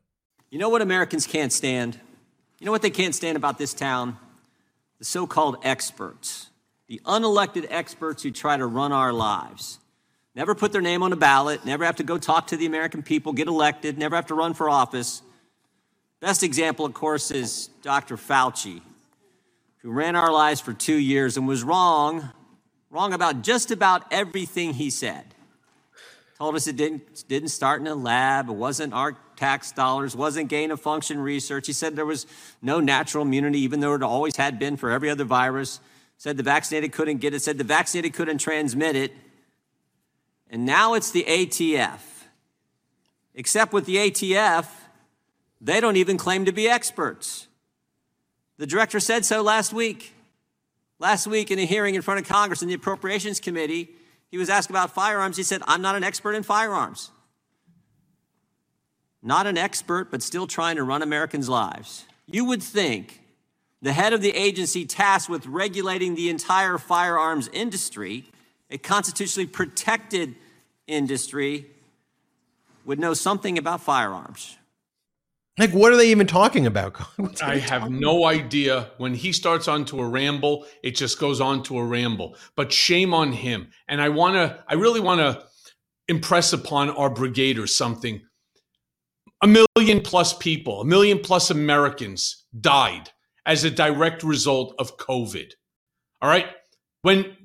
[0.50, 2.00] You know what Americans can't stand?
[2.60, 4.18] You know what they can't stand about this town?
[5.00, 6.50] The so called experts,
[6.88, 9.80] the unelected experts who try to run our lives.
[10.36, 13.04] Never put their name on a ballot, never have to go talk to the American
[13.04, 15.22] people, get elected, never have to run for office,
[16.24, 18.16] Best example, of course, is Dr.
[18.16, 18.80] Fauci,
[19.80, 22.32] who ran our lives for two years and was wrong,
[22.94, 25.26] wrong about just about everything he said.
[26.38, 30.48] Told us it didn't, didn't start in a lab, it wasn't our tax dollars, wasn't
[30.48, 31.66] gain of function research.
[31.68, 32.28] He said there was
[32.62, 35.80] no natural immunity, even though it always had been for every other virus.
[36.18, 39.12] Said the vaccinated couldn't get it, said the vaccinated couldn't transmit it.
[40.50, 42.00] And now it's the ATF.
[43.34, 44.68] Except with the ATF,
[45.60, 47.48] they don't even claim to be experts.
[48.58, 50.14] The director said so last week.
[51.04, 53.90] Last week in a hearing in front of Congress in the Appropriations Committee,
[54.32, 55.36] he was asked about firearms.
[55.36, 57.12] He said, I'm not an expert in firearms.
[59.22, 62.06] Not an expert, but still trying to run Americans' lives.
[62.26, 63.22] You would think
[63.82, 68.24] the head of the agency tasked with regulating the entire firearms industry,
[68.72, 70.36] a constitutionally protected
[70.88, 71.66] industry,
[72.86, 74.58] would know something about firearms.
[75.58, 77.00] Like, what are they even talking about?
[77.44, 78.90] I have no idea.
[78.98, 82.36] When he starts onto a ramble, it just goes on to a ramble.
[82.56, 83.70] But shame on him.
[83.88, 85.44] And I want to, I really want to
[86.08, 88.22] impress upon our brigade or something.
[89.44, 93.12] A million plus people, a million plus Americans died
[93.46, 95.52] as a direct result of COVID.
[96.22, 96.48] All right.
[97.02, 97.36] When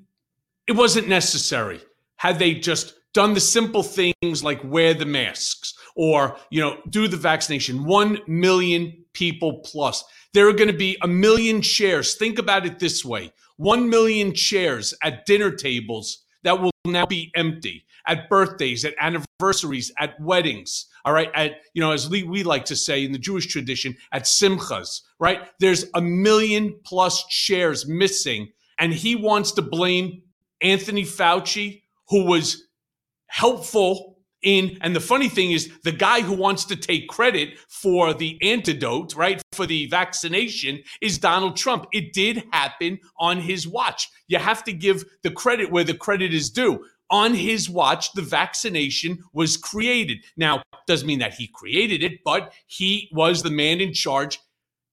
[0.67, 1.81] it wasn't necessary,
[2.17, 7.09] had they just done the simple things like wear the masks, or you know do
[7.09, 7.85] the vaccination.
[7.85, 10.05] 1 million people plus.
[10.33, 13.33] There are going to be a million chairs think about it this way.
[13.57, 19.93] 1 million chairs at dinner tables that will now be empty at birthdays at anniversaries
[19.99, 21.31] at weddings all right?
[21.35, 25.03] At you know as we, we like to say in the jewish tradition at simchas
[25.19, 25.49] right?
[25.59, 30.23] There's a million plus chairs missing and he wants to blame
[30.61, 32.69] anthony fauci who was
[33.27, 38.15] helpful in and the funny thing is the guy who wants to take credit for
[38.15, 41.87] the antidote right for the vaccination is Donald Trump.
[41.93, 44.09] It did happen on his watch.
[44.29, 46.85] You have to give the credit where the credit is due.
[47.11, 50.19] On his watch the vaccination was created.
[50.37, 54.39] Now doesn't mean that he created it but he was the man in charge.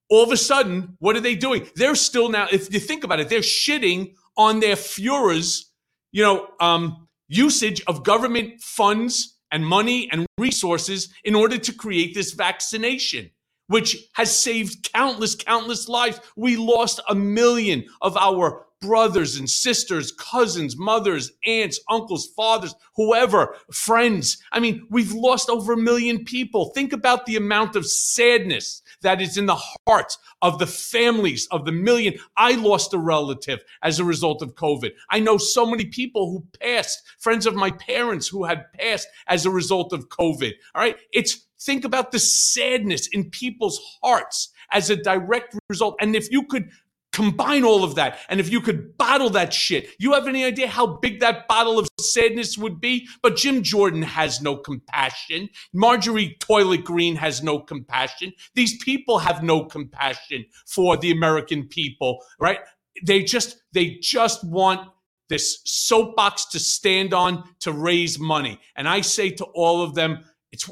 [0.09, 1.67] All of a sudden what are they doing?
[1.75, 5.71] They're still now if you think about it they're shitting on their Fuhrer's
[6.11, 12.13] you know um usage of government funds and money and resources in order to create
[12.13, 13.31] this vaccination,
[13.67, 16.19] which has saved countless, countless lives.
[16.35, 23.55] We lost a million of our brothers and sisters, cousins, mothers, aunts, uncles, fathers, whoever,
[23.71, 24.37] friends.
[24.51, 26.71] I mean, we've lost over a million people.
[26.75, 31.65] Think about the amount of sadness that is in the hearts of the families of
[31.65, 32.15] the million.
[32.37, 34.91] I lost a relative as a result of COVID.
[35.09, 39.45] I know so many people who passed, friends of my parents who had passed as
[39.45, 40.53] a result of COVID.
[40.73, 40.97] All right.
[41.11, 45.95] It's think about the sadness in people's hearts as a direct result.
[45.99, 46.69] And if you could
[47.15, 48.19] combine all of that.
[48.27, 49.89] And if you could bottle that shit.
[49.99, 53.07] You have any idea how big that bottle of sadness would be?
[53.23, 55.49] But jim jordan has no compassion.
[55.73, 58.33] Marjorie toilet green has no compassion.
[58.53, 62.59] These people have no compassion for the american people right?
[63.05, 64.89] They just they just want
[65.29, 68.59] this soapbox to stand on to raise money.
[68.75, 70.69] And i say to all of them it's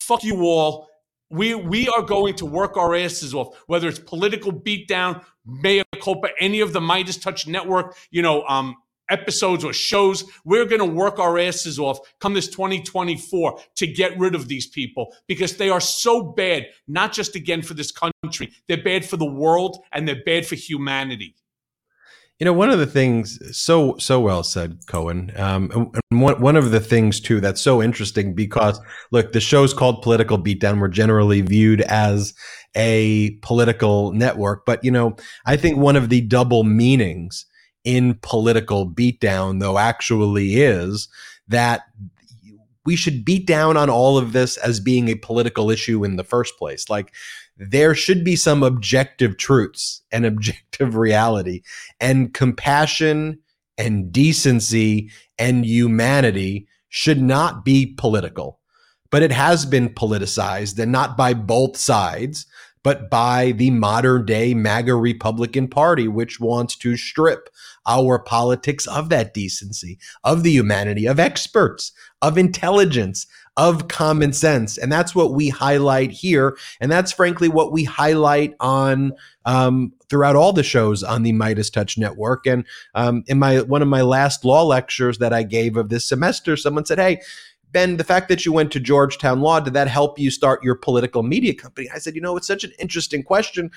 [0.00, 0.88] fuck you all
[1.34, 6.28] we we are going to work our asses off, whether it's political beatdown, mea culpa,
[6.40, 8.76] any of the Meidas Touch Network, you know, um,
[9.10, 10.24] episodes or shows.
[10.44, 14.68] We're going to work our asses off come this 2024 to get rid of these
[14.68, 19.16] people because they are so bad, not just again for this country, they're bad for
[19.16, 21.34] the world and they're bad for humanity.
[22.40, 25.32] You know, one of the things so so well said, Cohen.
[25.36, 28.80] Um, and one one of the things too that's so interesting because
[29.12, 30.80] look, the show's called Political Beatdown.
[30.80, 32.34] We're generally viewed as
[32.76, 35.16] a political network, but you know,
[35.46, 37.46] I think one of the double meanings
[37.84, 41.08] in political beatdown, though, actually is
[41.46, 41.82] that
[42.84, 46.24] we should beat down on all of this as being a political issue in the
[46.24, 46.90] first place.
[46.90, 47.14] Like
[47.56, 51.62] there should be some objective truths and objective reality
[52.00, 53.38] and compassion
[53.78, 58.60] and decency and humanity should not be political.
[59.10, 62.46] But it has been politicized and not by both sides,
[62.82, 67.48] but by the modern day MAGA Republican Party, which wants to strip
[67.86, 71.92] our politics of that decency, of the humanity, of experts,
[72.22, 73.26] of intelligence,
[73.56, 74.76] of common sense.
[74.76, 76.56] And that's what we highlight here.
[76.80, 79.12] And that's frankly what we highlight on
[79.44, 82.46] um, throughout all the shows on the Meidas Touch Network.
[82.46, 86.08] And um, in my one of my last law lectures that I gave of this
[86.08, 87.20] semester, someone said, Hey,
[87.74, 90.76] Ben, the fact that you went to Georgetown Law, did that help you start your
[90.76, 91.88] political media company?
[91.92, 93.72] I said, you know, it's such an interesting question.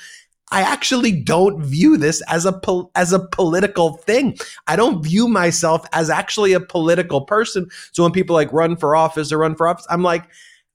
[0.51, 4.37] I actually don't view this as a pol- as a political thing.
[4.65, 7.69] I don't view myself as actually a political person.
[7.91, 10.23] So when people like run for office or run for office, I'm like,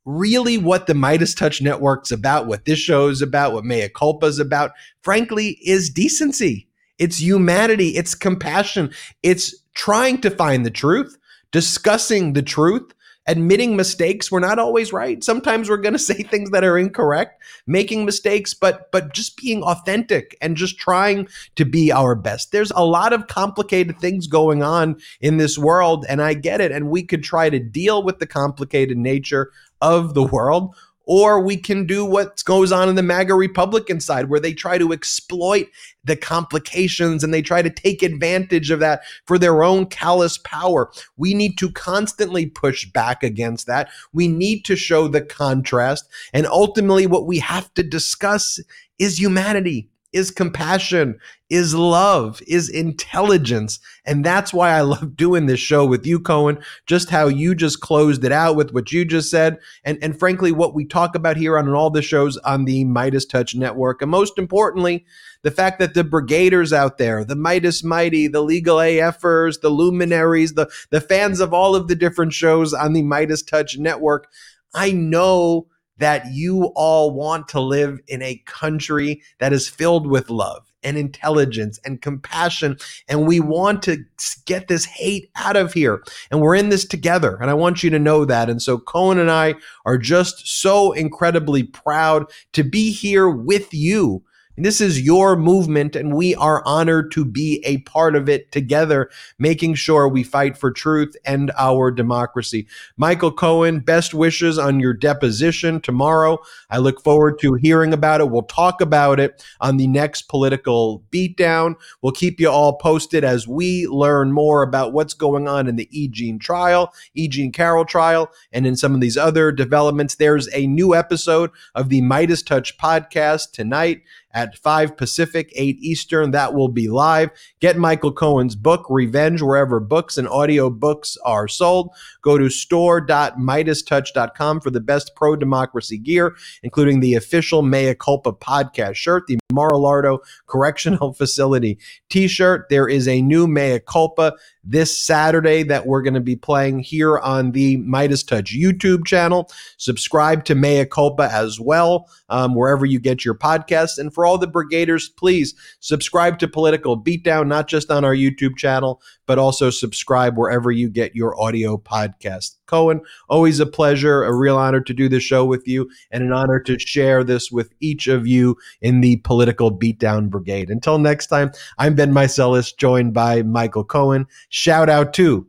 [0.05, 4.27] really what the Meidas Touch Network's about, what this show is about, what Mea Culpa
[4.27, 6.69] is about, frankly, is decency.
[6.99, 7.91] It's humanity.
[7.91, 8.93] It's compassion.
[9.23, 11.17] It's trying to find the truth,
[11.51, 12.93] discussing the truth,
[13.27, 15.23] admitting mistakes we're not always right.
[15.23, 19.63] Sometimes we're going to say things that are incorrect making mistakes but but just being
[19.63, 22.53] authentic and just trying to be our best.
[22.53, 26.73] There's a lot of complicated things going on in this world and i get it
[26.73, 29.51] and we could try to deal with the complicated nature
[29.81, 30.75] of the world
[31.05, 34.79] or we can do what goes on in the MAGA Republican side, where they try
[34.79, 35.67] to exploit
[36.05, 40.91] the complications and they try to take advantage of that for their own callous power.
[41.17, 43.89] We need to constantly push back against that.
[44.13, 46.09] We need to show the contrast.
[46.33, 48.61] And ultimately, what we have to discuss
[48.99, 53.79] is humanity is compassion, is love, is intelligence.
[54.05, 57.81] And that's why I love doing this show with you, Cohen, just how you just
[57.81, 59.59] closed it out with what you just said.
[59.85, 63.29] And, and frankly, what we talk about here on all the shows on the Meidas
[63.29, 64.03] Touch Network.
[64.03, 65.05] And most importantly,
[65.43, 70.55] the fact that the brigaders out there, the Meidas Mighty, the legal AFers, the luminaries,
[70.55, 74.29] the, the fans of all of the different shows on the Meidas Touch Network,
[74.75, 75.67] I know
[76.03, 80.97] that you all want to live in a country that is filled with love and
[80.97, 82.77] intelligence and compassion.
[83.07, 84.05] And we want to
[84.45, 86.03] get this hate out of here.
[86.33, 87.39] And we're in this together.
[87.41, 88.51] And I want you to know that.
[88.51, 89.55] And so Cohen and I
[89.87, 94.25] are just so incredibly proud to be here with you
[94.59, 99.11] this is your movement, and we are honored to be a part of it together,
[99.39, 102.67] making sure we fight for truth and our democracy.
[102.97, 106.39] Michael Cohen, best wishes on your deposition tomorrow.
[106.71, 108.31] I look forward to hearing about it.
[108.31, 111.77] We'll talk about it on the next political beatdown.
[112.03, 115.89] We'll keep you all posted as we learn more about what's going on in the
[115.91, 116.09] E.
[116.09, 117.27] Jean trial, E.
[117.27, 120.17] Jean Carroll trial, and in some of these other developments.
[120.17, 126.31] There's a new episode of the Meidas Touch podcast tonight at 5 Pacific, 8 Eastern.
[126.31, 127.31] That will be live.
[127.61, 131.91] Get Michael Cohen's book, Revenge, wherever books and audio books are sold.
[132.23, 138.95] Go to store.meidastouch.com for the best pro democracy gear, including the official Mea Culpa podcast
[138.95, 141.79] shirt, the Mar-a-Lardo Correctional Facility
[142.09, 142.69] t shirt.
[142.71, 147.19] There is a new Mea Culpa this Saturday that we're going to be playing here
[147.19, 149.51] on the Meidas Touch YouTube channel.
[149.77, 153.99] Subscribe to Mea Culpa as well, um, wherever you get your podcasts.
[153.99, 158.57] And for all the brigaders, please subscribe to Political Beatdown, not just on our YouTube
[158.57, 162.57] channel, but also subscribe wherever you get your audio podcast.
[162.67, 166.33] Cohen, always a pleasure, a real honor to do this show with you, and an
[166.33, 170.71] honor to share this with each of you in the Political Beatdown Brigade.
[170.71, 174.27] Until next time, I'm Ben Meiselas, joined by Michael Cohen.
[174.49, 175.47] Shout out to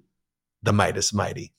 [0.61, 1.52] the Meidas Mighty.